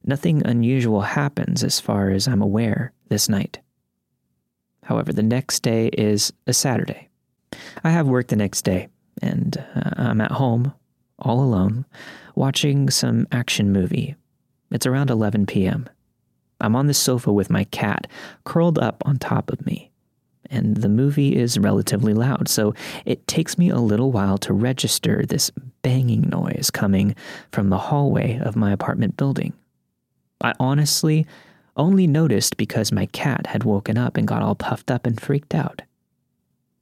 Nothing 0.05 0.47
unusual 0.47 1.03
happens 1.03 1.63
as 1.63 1.79
far 1.79 2.11
as 2.11 2.27
I'm 2.27 2.41
aware 2.41 2.93
this 3.09 3.29
night. 3.29 3.61
However, 4.85 5.13
the 5.13 5.23
next 5.23 5.63
day 5.63 5.89
is 5.89 6.33
a 6.47 6.55
Saturday. 6.55 7.10
I 7.85 7.91
have 7.91 8.07
work 8.07 8.29
the 8.29 8.37
next 8.37 8.63
day, 8.63 8.89
and 9.23 9.57
uh, 9.75 9.91
I'm 9.97 10.21
at 10.21 10.33
home, 10.33 10.73
all 11.19 11.43
alone, 11.43 11.85
watching 12.35 12.91
some 12.91 13.27
action 13.33 13.73
movie. 13.73 14.15
It's 14.71 14.87
around 14.87 15.11
11 15.11 15.47
p.m. 15.47 15.89
I'm 16.61 16.77
on 16.77 16.87
the 16.87 16.95
sofa 16.95 17.33
with 17.33 17.51
my 17.51 17.65
cat, 17.65 18.07
curled 18.45 18.79
up 18.79 19.03
on 19.07 19.19
top 19.19 19.51
of 19.51 19.65
me. 19.65 19.91
And 20.51 20.77
the 20.79 20.89
movie 20.89 21.37
is 21.37 21.59
relatively 21.59 22.13
loud, 22.13 22.49
so 22.49 22.75
it 23.05 23.27
takes 23.27 23.57
me 23.57 23.71
a 23.71 23.79
little 23.79 24.11
while 24.11 24.37
to 24.39 24.53
register 24.53 25.25
this 25.25 25.51
banging 25.83 26.23
noise 26.23 26.71
coming 26.73 27.15
from 27.53 27.69
the 27.69 27.79
hallway 27.79 28.39
of 28.39 28.57
my 28.57 28.73
apartment 28.73 29.17
building. 29.17 29.53
I 30.41 30.55
honestly 30.59 31.27
only 31.77 32.07
noticed 32.07 32.57
because 32.57 32.91
my 32.91 33.07
cat 33.07 33.47
had 33.47 33.65
woken 33.65 33.97
up 33.97 34.17
and 34.17 34.27
got 34.27 34.43
all 34.43 34.57
puffed 34.57 34.91
up 34.91 35.07
and 35.07 35.21
freaked 35.21 35.55
out. 35.55 35.83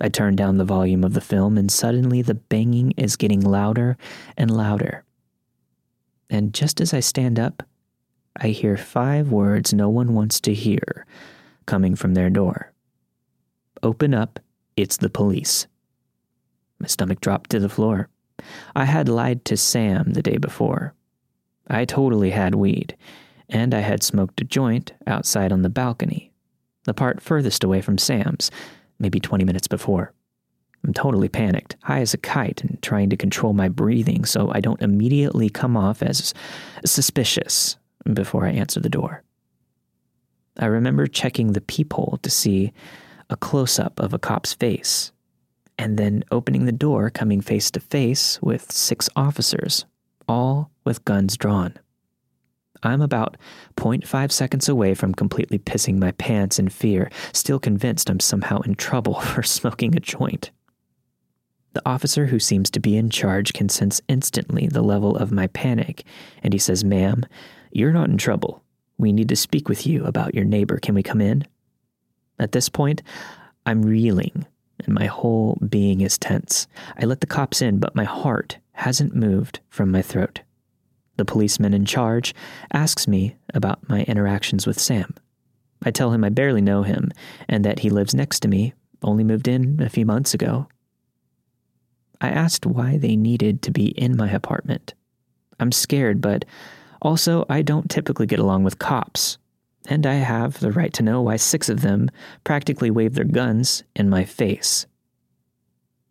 I 0.00 0.08
turn 0.08 0.36
down 0.36 0.58
the 0.58 0.64
volume 0.64 1.02
of 1.04 1.14
the 1.14 1.20
film, 1.20 1.58
and 1.58 1.70
suddenly 1.70 2.22
the 2.22 2.34
banging 2.34 2.92
is 2.96 3.16
getting 3.16 3.40
louder 3.40 3.96
and 4.36 4.50
louder. 4.50 5.04
And 6.30 6.54
just 6.54 6.80
as 6.80 6.94
I 6.94 7.00
stand 7.00 7.38
up, 7.38 7.62
I 8.40 8.48
hear 8.48 8.76
five 8.76 9.32
words 9.32 9.74
no 9.74 9.88
one 9.88 10.14
wants 10.14 10.40
to 10.40 10.54
hear 10.54 11.06
coming 11.66 11.96
from 11.96 12.14
their 12.14 12.30
door 12.30 12.72
Open 13.82 14.12
up, 14.12 14.40
it's 14.76 14.96
the 14.96 15.10
police. 15.10 15.66
My 16.80 16.86
stomach 16.88 17.20
dropped 17.20 17.50
to 17.50 17.60
the 17.60 17.68
floor. 17.68 18.08
I 18.74 18.84
had 18.84 19.08
lied 19.08 19.44
to 19.46 19.56
Sam 19.56 20.14
the 20.14 20.22
day 20.22 20.36
before. 20.36 20.94
I 21.68 21.84
totally 21.84 22.30
had 22.30 22.54
weed, 22.54 22.96
and 23.48 23.74
I 23.74 23.80
had 23.80 24.02
smoked 24.02 24.40
a 24.40 24.44
joint 24.44 24.92
outside 25.06 25.52
on 25.52 25.62
the 25.62 25.68
balcony, 25.68 26.32
the 26.84 26.94
part 26.94 27.20
furthest 27.20 27.62
away 27.62 27.80
from 27.80 27.98
Sam's 27.98 28.50
maybe 28.98 29.20
20 29.20 29.44
minutes 29.44 29.68
before. 29.68 30.12
I'm 30.84 30.92
totally 30.92 31.28
panicked, 31.28 31.76
high 31.82 32.00
as 32.00 32.14
a 32.14 32.18
kite, 32.18 32.62
and 32.62 32.80
trying 32.82 33.10
to 33.10 33.16
control 33.16 33.52
my 33.52 33.68
breathing 33.68 34.24
so 34.24 34.50
I 34.52 34.60
don't 34.60 34.80
immediately 34.80 35.48
come 35.48 35.76
off 35.76 36.02
as 36.02 36.32
suspicious 36.84 37.76
before 38.12 38.46
I 38.46 38.50
answer 38.50 38.80
the 38.80 38.88
door. 38.88 39.22
I 40.58 40.66
remember 40.66 41.06
checking 41.06 41.52
the 41.52 41.60
peephole 41.60 42.18
to 42.22 42.30
see 42.30 42.72
a 43.30 43.36
close 43.36 43.78
up 43.78 43.98
of 44.00 44.12
a 44.14 44.18
cop's 44.18 44.54
face, 44.54 45.12
and 45.78 45.96
then 45.96 46.24
opening 46.30 46.64
the 46.64 46.72
door, 46.72 47.10
coming 47.10 47.40
face 47.40 47.70
to 47.72 47.80
face 47.80 48.40
with 48.42 48.72
six 48.72 49.08
officers, 49.14 49.84
all 50.26 50.70
with 50.84 51.04
guns 51.04 51.36
drawn. 51.36 51.74
I'm 52.82 53.00
about 53.00 53.36
0.5 53.76 54.32
seconds 54.32 54.68
away 54.68 54.94
from 54.94 55.14
completely 55.14 55.58
pissing 55.58 55.98
my 55.98 56.12
pants 56.12 56.58
in 56.58 56.68
fear, 56.68 57.10
still 57.32 57.58
convinced 57.58 58.08
I'm 58.08 58.20
somehow 58.20 58.60
in 58.60 58.74
trouble 58.74 59.14
for 59.20 59.42
smoking 59.42 59.96
a 59.96 60.00
joint. 60.00 60.50
The 61.74 61.82
officer 61.86 62.26
who 62.26 62.38
seems 62.38 62.70
to 62.70 62.80
be 62.80 62.96
in 62.96 63.10
charge 63.10 63.52
can 63.52 63.68
sense 63.68 64.00
instantly 64.08 64.66
the 64.66 64.82
level 64.82 65.16
of 65.16 65.30
my 65.32 65.46
panic, 65.48 66.04
and 66.42 66.52
he 66.52 66.58
says, 66.58 66.82
Ma'am, 66.82 67.24
you're 67.70 67.92
not 67.92 68.08
in 68.08 68.18
trouble. 68.18 68.62
We 68.96 69.12
need 69.12 69.28
to 69.28 69.36
speak 69.36 69.68
with 69.68 69.86
you 69.86 70.04
about 70.04 70.34
your 70.34 70.44
neighbor. 70.44 70.78
Can 70.78 70.94
we 70.94 71.02
come 71.02 71.20
in? 71.20 71.46
At 72.38 72.52
this 72.52 72.68
point, 72.68 73.02
I'm 73.66 73.82
reeling 73.82 74.46
and 74.84 74.94
my 74.94 75.06
whole 75.06 75.58
being 75.68 76.00
is 76.00 76.18
tense. 76.18 76.66
I 76.98 77.04
let 77.04 77.20
the 77.20 77.26
cops 77.26 77.60
in, 77.62 77.78
but 77.78 77.94
my 77.94 78.04
heart 78.04 78.58
hasn't 78.72 79.14
moved 79.14 79.60
from 79.68 79.90
my 79.90 80.02
throat. 80.02 80.40
The 81.18 81.24
policeman 81.24 81.74
in 81.74 81.84
charge 81.84 82.32
asks 82.72 83.08
me 83.08 83.36
about 83.52 83.88
my 83.88 84.04
interactions 84.04 84.66
with 84.68 84.80
Sam. 84.80 85.12
I 85.84 85.90
tell 85.90 86.12
him 86.12 86.22
I 86.22 86.28
barely 86.28 86.60
know 86.60 86.84
him 86.84 87.10
and 87.48 87.64
that 87.64 87.80
he 87.80 87.90
lives 87.90 88.14
next 88.14 88.40
to 88.40 88.48
me, 88.48 88.72
only 89.02 89.24
moved 89.24 89.48
in 89.48 89.82
a 89.82 89.88
few 89.88 90.06
months 90.06 90.32
ago. 90.32 90.68
I 92.20 92.28
asked 92.30 92.66
why 92.66 92.98
they 92.98 93.16
needed 93.16 93.62
to 93.62 93.72
be 93.72 93.88
in 93.88 94.16
my 94.16 94.30
apartment. 94.30 94.94
I'm 95.58 95.72
scared, 95.72 96.20
but 96.20 96.44
also 97.02 97.44
I 97.48 97.62
don't 97.62 97.90
typically 97.90 98.26
get 98.26 98.38
along 98.38 98.62
with 98.62 98.78
cops, 98.78 99.38
and 99.88 100.06
I 100.06 100.14
have 100.14 100.60
the 100.60 100.72
right 100.72 100.92
to 100.94 101.02
know 101.02 101.22
why 101.22 101.34
six 101.36 101.68
of 101.68 101.80
them 101.80 102.10
practically 102.44 102.92
wave 102.92 103.14
their 103.14 103.24
guns 103.24 103.82
in 103.96 104.08
my 104.08 104.24
face. 104.24 104.86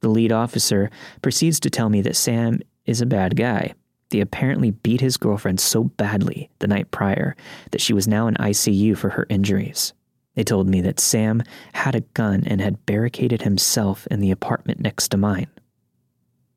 The 0.01 0.09
lead 0.09 0.33
officer 0.33 0.89
proceeds 1.21 1.61
to 1.61 1.69
tell 1.69 1.89
me 1.89 2.01
that 2.01 2.17
Sam 2.17 2.59
is 2.85 2.99
a 2.99 3.05
bad 3.05 3.37
guy. 3.37 3.73
They 4.09 4.21
apparently 4.21 4.71
beat 4.71 5.01
his 5.01 5.17
girlfriend 5.17 5.59
so 5.59 5.83
badly 5.83 6.49
the 6.59 6.67
night 6.67 6.91
prior 6.91 7.35
that 7.71 7.81
she 7.81 7.93
was 7.93 8.07
now 8.07 8.27
in 8.27 8.35
ICU 8.35 8.97
for 8.97 9.09
her 9.09 9.25
injuries. 9.29 9.93
They 10.35 10.43
told 10.43 10.67
me 10.67 10.81
that 10.81 10.99
Sam 10.99 11.41
had 11.73 11.95
a 11.95 12.01
gun 12.01 12.43
and 12.45 12.61
had 12.61 12.85
barricaded 12.85 13.41
himself 13.41 14.07
in 14.07 14.19
the 14.19 14.31
apartment 14.31 14.79
next 14.79 15.09
to 15.09 15.17
mine. 15.17 15.47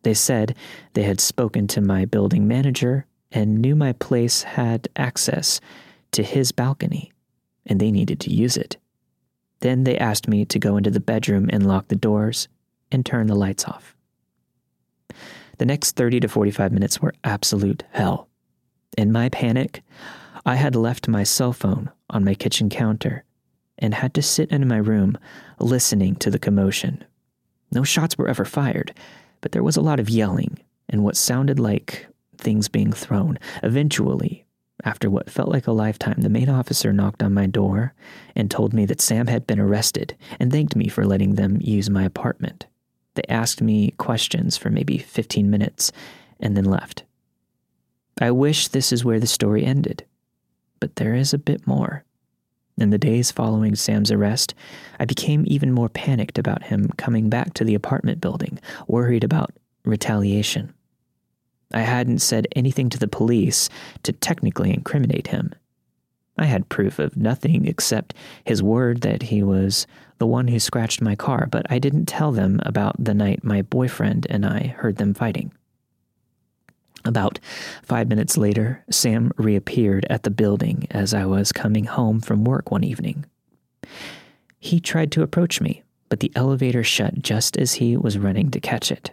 They 0.03 0.15
said 0.15 0.55
they 0.95 1.03
had 1.03 1.21
spoken 1.21 1.67
to 1.69 1.81
my 1.81 2.05
building 2.05 2.47
manager 2.47 3.07
and 3.33 3.61
knew 3.61 3.75
my 3.75 3.93
place 3.95 4.43
had 4.43 4.89
access 4.97 5.61
to 6.13 6.23
his 6.23 6.53
balcony, 6.53 7.13
and 7.67 7.81
they 7.81 7.91
needed 7.91 8.21
to 8.21 8.33
use 8.33 8.57
it. 8.57 8.77
Then 9.61 9.85
they 9.85 9.97
asked 9.99 10.27
me 10.27 10.45
to 10.47 10.59
go 10.59 10.77
into 10.77 10.91
the 10.91 11.01
bedroom 11.01 11.49
and 11.53 11.67
lock 11.67 11.89
the 11.89 11.97
doors 11.97 12.49
and 12.91 13.05
turn 13.05 13.27
the 13.27 13.35
lights 13.35 13.65
off. 13.65 13.95
The 15.61 15.67
next 15.67 15.95
30 15.95 16.21
to 16.21 16.29
45 16.29 16.73
minutes 16.73 17.03
were 17.03 17.13
absolute 17.23 17.83
hell. 17.91 18.31
In 18.97 19.13
my 19.13 19.29
panic, 19.29 19.83
I 20.47 20.55
had 20.55 20.75
left 20.75 21.07
my 21.07 21.23
cell 21.23 21.53
phone 21.53 21.91
on 22.09 22.25
my 22.25 22.33
kitchen 22.33 22.71
counter 22.71 23.25
and 23.77 23.93
had 23.93 24.15
to 24.15 24.23
sit 24.23 24.51
in 24.51 24.67
my 24.67 24.79
room 24.79 25.19
listening 25.59 26.17
to 26.17 26.31
the 26.31 26.39
commotion. 26.39 27.05
No 27.71 27.85
shots 27.85 28.17
were 28.17 28.27
ever 28.27 28.47
fired, 28.47 28.95
but 29.43 29.53
there 29.53 29.63
was 29.63 29.77
a 29.77 29.83
lot 29.83 30.01
of 30.01 30.09
yelling 30.09 30.61
and 30.89 31.05
what 31.05 31.15
sounded 31.15 31.61
like 31.61 32.07
things 32.39 32.69
being 32.69 32.91
thrown. 32.91 33.39
Eventually, 33.63 34.47
after 34.83 35.11
what 35.11 35.29
felt 35.29 35.51
like 35.51 35.67
a 35.67 35.73
lifetime, 35.73 36.23
the 36.23 36.31
main 36.31 36.49
officer 36.49 36.91
knocked 36.91 37.23
on 37.23 37.35
my 37.35 37.45
door 37.45 37.93
and 38.35 38.51
told 38.51 38.73
me 38.73 38.87
that 38.87 39.03
Sam 39.03 39.27
had 39.27 39.47
been 39.47 39.61
arrested 39.61 40.17
and 40.39 40.51
thanked 40.51 40.75
me 40.75 40.89
for 40.89 41.05
letting 41.05 41.35
them 41.35 41.59
use 41.61 41.91
my 41.91 42.05
apartment. 42.05 42.65
They 43.15 43.23
asked 43.29 43.61
me 43.61 43.93
questions 43.93 44.57
for 44.57 44.71
maybe 44.71 44.99
15 44.99 45.51
minutes 45.51 45.93
and 46.39 46.57
then 46.57 46.65
left. 46.65 47.05
I 48.21 48.31
wish 48.31 48.69
this 48.69 48.93
is 48.93 49.05
where 49.05 49.21
the 49.21 49.27
story 49.27 49.65
ended, 49.65 50.05
but 50.79 50.97
there 50.97 51.15
is 51.15 51.33
a 51.33 51.39
bit 51.39 51.67
more. 51.67 52.05
In 52.77 52.91
the 52.91 52.99
days 52.99 53.31
following 53.31 53.75
Sam's 53.75 54.11
arrest, 54.11 54.55
I 54.99 55.05
became 55.05 55.45
even 55.47 55.73
more 55.73 55.89
panicked 55.89 56.39
about 56.39 56.63
him 56.65 56.89
coming 56.97 57.29
back 57.29 57.55
to 57.55 57.65
the 57.65 57.75
apartment 57.75 58.21
building, 58.21 58.59
worried 58.87 59.25
about 59.25 59.53
retaliation. 59.85 60.73
I 61.73 61.81
hadn't 61.81 62.21
said 62.21 62.49
anything 62.57 62.89
to 62.91 62.99
the 62.99 63.09
police 63.09 63.69
to 64.03 64.13
technically 64.13 64.73
incriminate 64.73 65.29
him. 65.29 65.53
I 66.41 66.47
had 66.47 66.71
proof 66.71 66.99
of 66.99 67.19
nothing 67.19 67.67
except 67.67 68.15
his 68.45 68.63
word 68.63 69.03
that 69.03 69.25
he 69.25 69.43
was 69.43 69.87
the 70.19 70.27
one 70.27 70.49
who 70.49 70.59
scratched 70.59 71.03
my 71.03 71.15
car, 71.15 71.47
but 71.51 71.67
I 71.71 71.79
didn't 71.79 72.07
tell 72.07 72.33
them 72.33 72.61
about 72.65 72.97
the 72.99 73.13
night 73.13 73.45
my 73.45 73.61
boyfriend 73.61 74.27
and 74.31 74.47
I 74.47 74.75
heard 74.79 74.97
them 74.97 75.13
fighting. 75.13 75.53
About 77.05 77.39
five 77.83 78.09
minutes 78.09 78.39
later, 78.39 78.83
Sam 78.91 79.33
reappeared 79.37 80.07
at 80.09 80.23
the 80.23 80.31
building 80.31 80.87
as 80.91 81.13
I 81.13 81.27
was 81.27 81.53
coming 81.53 81.85
home 81.85 82.21
from 82.21 82.45
work 82.45 82.71
one 82.71 82.85
evening. 82.85 83.27
He 84.59 84.81
tried 84.81 85.13
to 85.13 85.23
approach 85.23 85.61
me, 85.61 85.83
but 86.09 86.21
the 86.21 86.33
elevator 86.35 86.83
shut 86.83 87.21
just 87.21 87.59
as 87.59 87.75
he 87.75 87.97
was 87.99 88.19
running 88.19 88.51
to 88.51 88.61
catch 88.61 88.91
it. 88.91 89.11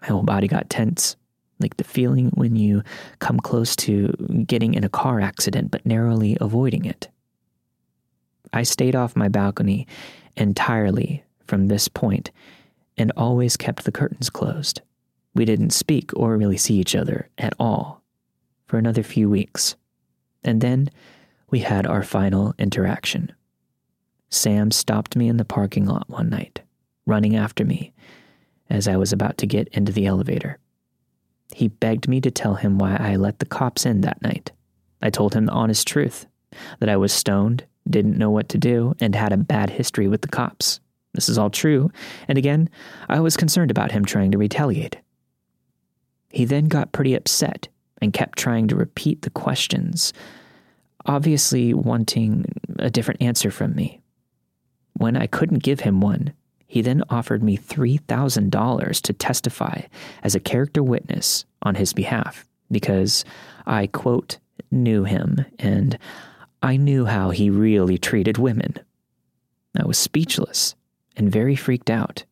My 0.00 0.08
whole 0.08 0.22
body 0.22 0.48
got 0.48 0.70
tense 0.70 1.16
like 1.60 1.76
the 1.76 1.84
feeling 1.84 2.30
when 2.34 2.56
you 2.56 2.82
come 3.18 3.38
close 3.38 3.76
to 3.76 4.08
getting 4.46 4.74
in 4.74 4.84
a 4.84 4.88
car 4.88 5.20
accident 5.20 5.70
but 5.70 5.84
narrowly 5.86 6.36
avoiding 6.40 6.84
it. 6.84 7.08
I 8.52 8.62
stayed 8.62 8.96
off 8.96 9.16
my 9.16 9.28
balcony 9.28 9.86
entirely 10.36 11.22
from 11.46 11.68
this 11.68 11.88
point 11.88 12.30
and 12.96 13.12
always 13.16 13.56
kept 13.56 13.84
the 13.84 13.92
curtains 13.92 14.30
closed. 14.30 14.80
We 15.34 15.44
didn't 15.44 15.70
speak 15.70 16.10
or 16.14 16.36
really 16.36 16.56
see 16.56 16.76
each 16.76 16.96
other 16.96 17.28
at 17.38 17.54
all 17.58 18.02
for 18.66 18.78
another 18.78 19.02
few 19.02 19.28
weeks. 19.28 19.76
And 20.42 20.60
then 20.60 20.90
we 21.50 21.60
had 21.60 21.86
our 21.86 22.02
final 22.02 22.54
interaction. 22.58 23.32
Sam 24.28 24.70
stopped 24.70 25.16
me 25.16 25.28
in 25.28 25.36
the 25.36 25.44
parking 25.44 25.86
lot 25.86 26.08
one 26.08 26.28
night, 26.28 26.62
running 27.06 27.36
after 27.36 27.64
me 27.64 27.92
as 28.68 28.86
I 28.86 28.96
was 28.96 29.12
about 29.12 29.36
to 29.38 29.46
get 29.46 29.68
into 29.68 29.92
the 29.92 30.06
elevator. 30.06 30.58
He 31.54 31.68
begged 31.68 32.08
me 32.08 32.20
to 32.20 32.30
tell 32.30 32.54
him 32.54 32.78
why 32.78 32.96
I 32.96 33.16
let 33.16 33.38
the 33.38 33.46
cops 33.46 33.86
in 33.86 34.02
that 34.02 34.22
night. 34.22 34.52
I 35.02 35.10
told 35.10 35.34
him 35.34 35.46
the 35.46 35.52
honest 35.52 35.86
truth 35.86 36.26
that 36.78 36.88
I 36.88 36.96
was 36.96 37.12
stoned, 37.12 37.64
didn't 37.88 38.18
know 38.18 38.30
what 38.30 38.48
to 38.50 38.58
do, 38.58 38.94
and 39.00 39.14
had 39.14 39.32
a 39.32 39.36
bad 39.36 39.70
history 39.70 40.08
with 40.08 40.22
the 40.22 40.28
cops. 40.28 40.80
This 41.14 41.28
is 41.28 41.38
all 41.38 41.50
true, 41.50 41.90
and 42.28 42.38
again, 42.38 42.68
I 43.08 43.20
was 43.20 43.36
concerned 43.36 43.70
about 43.70 43.92
him 43.92 44.04
trying 44.04 44.30
to 44.32 44.38
retaliate. 44.38 44.96
He 46.30 46.44
then 46.44 46.66
got 46.66 46.92
pretty 46.92 47.14
upset 47.14 47.68
and 48.00 48.12
kept 48.12 48.38
trying 48.38 48.68
to 48.68 48.76
repeat 48.76 49.22
the 49.22 49.30
questions, 49.30 50.12
obviously 51.06 51.74
wanting 51.74 52.44
a 52.78 52.90
different 52.90 53.22
answer 53.22 53.50
from 53.50 53.74
me. 53.74 54.00
When 54.94 55.16
I 55.16 55.26
couldn't 55.26 55.62
give 55.62 55.80
him 55.80 56.00
one, 56.00 56.32
he 56.70 56.82
then 56.82 57.02
offered 57.10 57.42
me 57.42 57.58
$3,000 57.58 59.02
to 59.02 59.12
testify 59.12 59.80
as 60.22 60.36
a 60.36 60.40
character 60.40 60.84
witness 60.84 61.44
on 61.62 61.74
his 61.74 61.92
behalf 61.92 62.46
because 62.70 63.24
I, 63.66 63.88
quote, 63.88 64.38
knew 64.70 65.02
him 65.02 65.44
and 65.58 65.98
I 66.62 66.76
knew 66.76 67.06
how 67.06 67.30
he 67.30 67.50
really 67.50 67.98
treated 67.98 68.38
women. 68.38 68.76
I 69.76 69.84
was 69.84 69.98
speechless 69.98 70.76
and 71.16 71.28
very 71.28 71.56
freaked 71.56 71.90
out. 71.90 72.22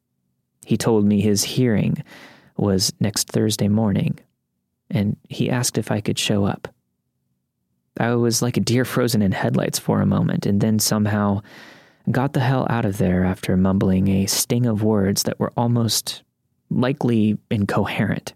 He 0.64 0.77
told 0.77 1.05
me 1.05 1.20
his 1.20 1.42
hearing 1.42 2.05
was 2.57 2.92
next 3.01 3.27
Thursday 3.27 3.66
morning, 3.66 4.20
and 4.88 5.16
he 5.29 5.51
asked 5.51 5.79
if 5.79 5.90
I 5.90 6.01
could 6.01 6.16
show 6.16 6.44
up. 6.44 6.68
I 7.98 8.14
was 8.14 8.40
like 8.40 8.57
a 8.57 8.61
deer 8.61 8.85
frozen 8.85 9.20
in 9.20 9.33
headlights 9.33 9.81
for 9.81 10.01
a 10.01 10.07
moment, 10.07 10.46
and 10.46 10.61
then 10.61 10.79
somehow 10.79 11.42
got 12.11 12.33
the 12.33 12.40
hell 12.40 12.66
out 12.71 12.85
of 12.85 12.99
there 12.99 13.25
after 13.25 13.57
mumbling 13.57 14.09
a 14.09 14.27
sting 14.27 14.66
of 14.66 14.83
words 14.83 15.25
that 15.25 15.38
were 15.38 15.53
almost 15.57 16.23
likely 16.71 17.38
incoherent. 17.51 18.35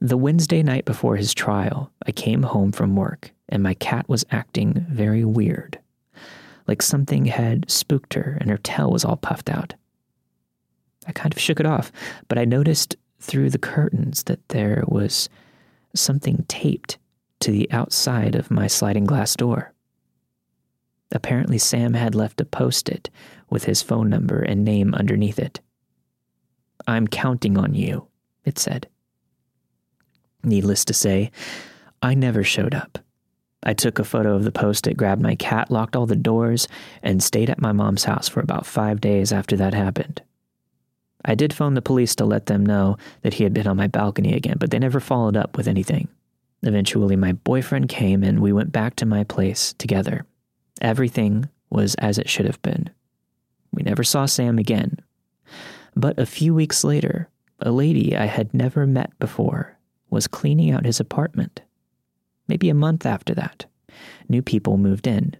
The 0.00 0.16
Wednesday 0.16 0.62
night 0.62 0.84
before 0.84 1.16
his 1.16 1.34
trial, 1.34 1.90
I 2.06 2.12
came 2.12 2.42
home 2.42 2.72
from 2.72 2.94
work 2.94 3.32
and 3.48 3.62
my 3.62 3.74
cat 3.74 4.08
was 4.08 4.24
acting 4.30 4.86
very 4.88 5.24
weird, 5.24 5.78
like 6.66 6.82
something 6.82 7.24
had 7.24 7.68
spooked 7.70 8.14
her 8.14 8.38
and 8.40 8.50
her 8.50 8.58
tail 8.58 8.90
was 8.90 9.04
all 9.04 9.16
puffed 9.16 9.50
out. 9.50 9.74
I 11.06 11.12
kind 11.12 11.32
of 11.32 11.40
shook 11.40 11.58
it 11.58 11.66
off, 11.66 11.90
but 12.28 12.38
I 12.38 12.44
noticed 12.44 12.96
through 13.18 13.50
the 13.50 13.58
curtains 13.58 14.24
that 14.24 14.46
there 14.50 14.84
was 14.86 15.28
something 15.94 16.44
taped 16.48 16.98
to 17.40 17.50
the 17.50 17.70
outside 17.72 18.34
of 18.34 18.50
my 18.50 18.66
sliding 18.66 19.04
glass 19.04 19.34
door. 19.34 19.72
Apparently, 21.10 21.58
Sam 21.58 21.94
had 21.94 22.14
left 22.14 22.40
a 22.40 22.44
post 22.44 22.88
it 22.88 23.08
with 23.48 23.64
his 23.64 23.82
phone 23.82 24.10
number 24.10 24.40
and 24.40 24.64
name 24.64 24.94
underneath 24.94 25.38
it. 25.38 25.60
I'm 26.86 27.08
counting 27.08 27.56
on 27.56 27.74
you, 27.74 28.08
it 28.44 28.58
said. 28.58 28.88
Needless 30.42 30.84
to 30.86 30.94
say, 30.94 31.30
I 32.02 32.14
never 32.14 32.44
showed 32.44 32.74
up. 32.74 32.98
I 33.62 33.74
took 33.74 33.98
a 33.98 34.04
photo 34.04 34.36
of 34.36 34.44
the 34.44 34.52
post 34.52 34.86
it, 34.86 34.96
grabbed 34.96 35.20
my 35.20 35.34
cat, 35.34 35.70
locked 35.70 35.96
all 35.96 36.06
the 36.06 36.14
doors, 36.14 36.68
and 37.02 37.22
stayed 37.22 37.50
at 37.50 37.60
my 37.60 37.72
mom's 37.72 38.04
house 38.04 38.28
for 38.28 38.40
about 38.40 38.66
five 38.66 39.00
days 39.00 39.32
after 39.32 39.56
that 39.56 39.74
happened. 39.74 40.22
I 41.24 41.34
did 41.34 41.52
phone 41.52 41.74
the 41.74 41.82
police 41.82 42.14
to 42.16 42.24
let 42.24 42.46
them 42.46 42.64
know 42.64 42.96
that 43.22 43.34
he 43.34 43.44
had 43.44 43.52
been 43.52 43.66
on 43.66 43.76
my 43.76 43.88
balcony 43.88 44.34
again, 44.34 44.56
but 44.58 44.70
they 44.70 44.78
never 44.78 45.00
followed 45.00 45.36
up 45.36 45.56
with 45.56 45.66
anything. 45.66 46.08
Eventually, 46.62 47.16
my 47.16 47.32
boyfriend 47.32 47.88
came 47.88 48.22
and 48.22 48.40
we 48.40 48.52
went 48.52 48.72
back 48.72 48.94
to 48.96 49.06
my 49.06 49.24
place 49.24 49.74
together. 49.78 50.24
Everything 50.80 51.48
was 51.70 51.94
as 51.96 52.18
it 52.18 52.28
should 52.28 52.46
have 52.46 52.60
been. 52.62 52.90
We 53.72 53.82
never 53.82 54.04
saw 54.04 54.26
Sam 54.26 54.58
again. 54.58 54.98
But 55.94 56.18
a 56.18 56.26
few 56.26 56.54
weeks 56.54 56.84
later, 56.84 57.28
a 57.60 57.72
lady 57.72 58.16
I 58.16 58.26
had 58.26 58.54
never 58.54 58.86
met 58.86 59.18
before 59.18 59.76
was 60.10 60.26
cleaning 60.26 60.70
out 60.70 60.86
his 60.86 61.00
apartment. 61.00 61.62
Maybe 62.46 62.70
a 62.70 62.74
month 62.74 63.04
after 63.04 63.34
that, 63.34 63.66
new 64.28 64.42
people 64.42 64.78
moved 64.78 65.06
in. 65.06 65.36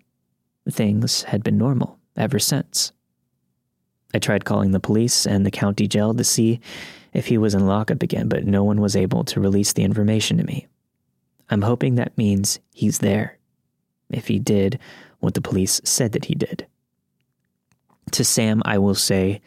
Things 0.70 1.22
had 1.22 1.42
been 1.42 1.57
normal 1.57 1.98
ever 2.16 2.38
since. 2.38 2.92
I 4.12 4.18
tried 4.18 4.44
calling 4.44 4.72
the 4.72 4.81
police 4.81 5.27
and 5.27 5.44
the 5.44 5.51
county 5.51 5.87
jail 5.87 6.12
to 6.14 6.24
see 6.24 6.61
if 7.12 7.27
he 7.27 7.38
was 7.38 7.55
in 7.55 7.66
lockup 7.66 8.03
again, 8.03 8.29
but 8.29 8.46
no 8.46 8.64
one 8.64 8.81
was 8.81 8.96
able 8.96 9.24
to 9.24 9.40
release 9.40 9.72
the 9.72 9.85
information 9.85 10.38
to 10.38 10.44
me. 10.44 10.66
I'm 11.51 11.62
hoping 11.62 11.94
that 11.94 12.16
means 12.18 12.59
he's 12.74 12.98
there. 12.98 13.38
If 14.11 14.29
he 14.29 14.38
did 14.38 14.79
what 15.20 15.35
the 15.35 15.40
police 15.40 15.81
said 15.85 16.12
that 16.12 16.26
he 16.26 16.35
did. 16.35 16.66
To 18.12 18.24
Sam, 18.24 18.62
I 18.64 18.78
will 18.78 18.94
say, 18.94 19.40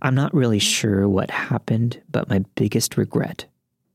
I'm 0.00 0.14
not 0.14 0.32
really 0.34 0.58
sure 0.58 1.08
what 1.08 1.30
happened, 1.30 2.00
but 2.10 2.28
my 2.28 2.44
biggest 2.54 2.96
regret 2.96 3.46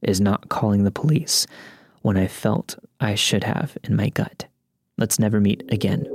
is 0.02 0.20
not 0.20 0.50
calling 0.50 0.84
the 0.84 0.92
police 0.92 1.48
when 2.02 2.18
I 2.18 2.28
felt 2.28 2.78
I 3.00 3.16
should 3.16 3.44
have 3.46 3.78
in 3.84 3.96
my 3.96 4.10
gut. 4.10 4.46
Let's 4.98 5.18
never 5.18 5.40
meet 5.40 5.64
again. 5.72 6.06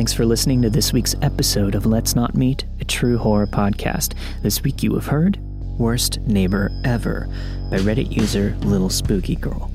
Thanks 0.00 0.14
for 0.14 0.24
listening 0.24 0.62
to 0.62 0.70
this 0.70 0.94
week's 0.94 1.14
episode 1.20 1.74
of 1.74 1.84
Let's 1.84 2.16
Not 2.16 2.34
Meet, 2.34 2.64
a 2.80 2.86
true 2.86 3.18
horror 3.18 3.46
podcast. 3.46 4.14
This 4.42 4.62
week 4.62 4.82
you 4.82 4.94
have 4.94 5.04
heard 5.04 5.36
Worst 5.78 6.20
Neighbor 6.20 6.70
Ever 6.86 7.28
by 7.70 7.76
Reddit 7.76 8.10
user 8.10 8.56
Little 8.60 8.88
Spooky 8.88 9.36
Girl, 9.36 9.70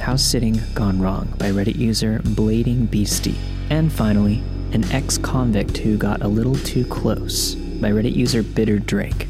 House 0.00 0.24
Sitting 0.24 0.60
Gone 0.74 1.00
Wrong 1.00 1.32
by 1.38 1.52
Reddit 1.52 1.76
user 1.76 2.18
Blading 2.18 2.90
Beastie, 2.90 3.38
and 3.70 3.92
finally, 3.92 4.42
An 4.72 4.82
Ex 4.90 5.16
Convict 5.16 5.76
Who 5.76 5.96
Got 5.96 6.22
a 6.22 6.28
Little 6.28 6.56
Too 6.56 6.84
Close 6.84 7.54
by 7.54 7.92
Reddit 7.92 8.16
user 8.16 8.42
Bitter 8.42 8.80
Drake. 8.80 9.27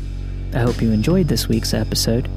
I 0.54 0.60
hope 0.60 0.80
you 0.80 0.92
enjoyed 0.92 1.28
this 1.28 1.48
week's 1.48 1.74
episode. 1.74 2.28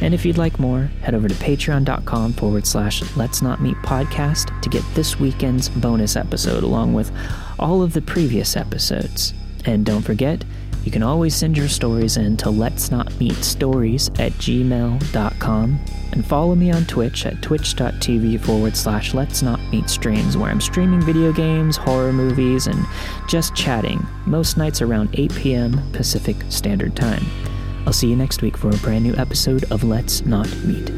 And 0.00 0.14
if 0.14 0.24
you'd 0.24 0.38
like 0.38 0.58
more, 0.58 0.90
head 1.02 1.14
over 1.14 1.28
to 1.28 1.34
patreon.com 1.34 2.32
forward 2.34 2.66
slash 2.66 3.02
let's 3.16 3.42
not 3.42 3.60
meet 3.60 3.76
podcast 3.78 4.60
to 4.62 4.68
get 4.68 4.84
this 4.94 5.18
weekend's 5.18 5.68
bonus 5.68 6.16
episode 6.16 6.62
along 6.62 6.94
with 6.94 7.12
all 7.58 7.82
of 7.82 7.92
the 7.92 8.02
previous 8.02 8.56
episodes. 8.56 9.34
And 9.64 9.84
don't 9.84 10.02
forget, 10.02 10.44
you 10.84 10.92
can 10.92 11.02
always 11.02 11.34
send 11.34 11.56
your 11.56 11.68
stories 11.68 12.16
in 12.16 12.36
to 12.38 12.50
let's 12.50 12.90
not 12.90 13.18
meet 13.18 13.34
stories 13.44 14.08
at 14.18 14.32
gmail.com 14.32 15.80
and 16.12 16.26
follow 16.26 16.54
me 16.54 16.70
on 16.70 16.84
Twitch 16.86 17.26
at 17.26 17.42
twitch.tv 17.42 18.40
forward 18.40 18.76
slash 18.76 19.12
let's 19.12 19.42
not 19.42 19.60
meet 19.70 19.90
streams 19.90 20.36
where 20.36 20.50
I'm 20.50 20.60
streaming 20.60 21.02
video 21.02 21.32
games, 21.32 21.76
horror 21.76 22.12
movies, 22.12 22.68
and 22.68 22.86
just 23.28 23.54
chatting 23.54 24.06
most 24.24 24.56
nights 24.56 24.80
around 24.80 25.10
8 25.12 25.34
p.m. 25.34 25.82
Pacific 25.92 26.36
Standard 26.48 26.96
Time. 26.96 27.26
I'll 27.88 27.94
see 27.94 28.08
you 28.08 28.16
next 28.16 28.42
week 28.42 28.58
for 28.58 28.68
a 28.68 28.76
brand 28.76 29.02
new 29.02 29.14
episode 29.14 29.64
of 29.72 29.82
Let's 29.82 30.22
Not 30.26 30.46
Meet. 30.56 30.97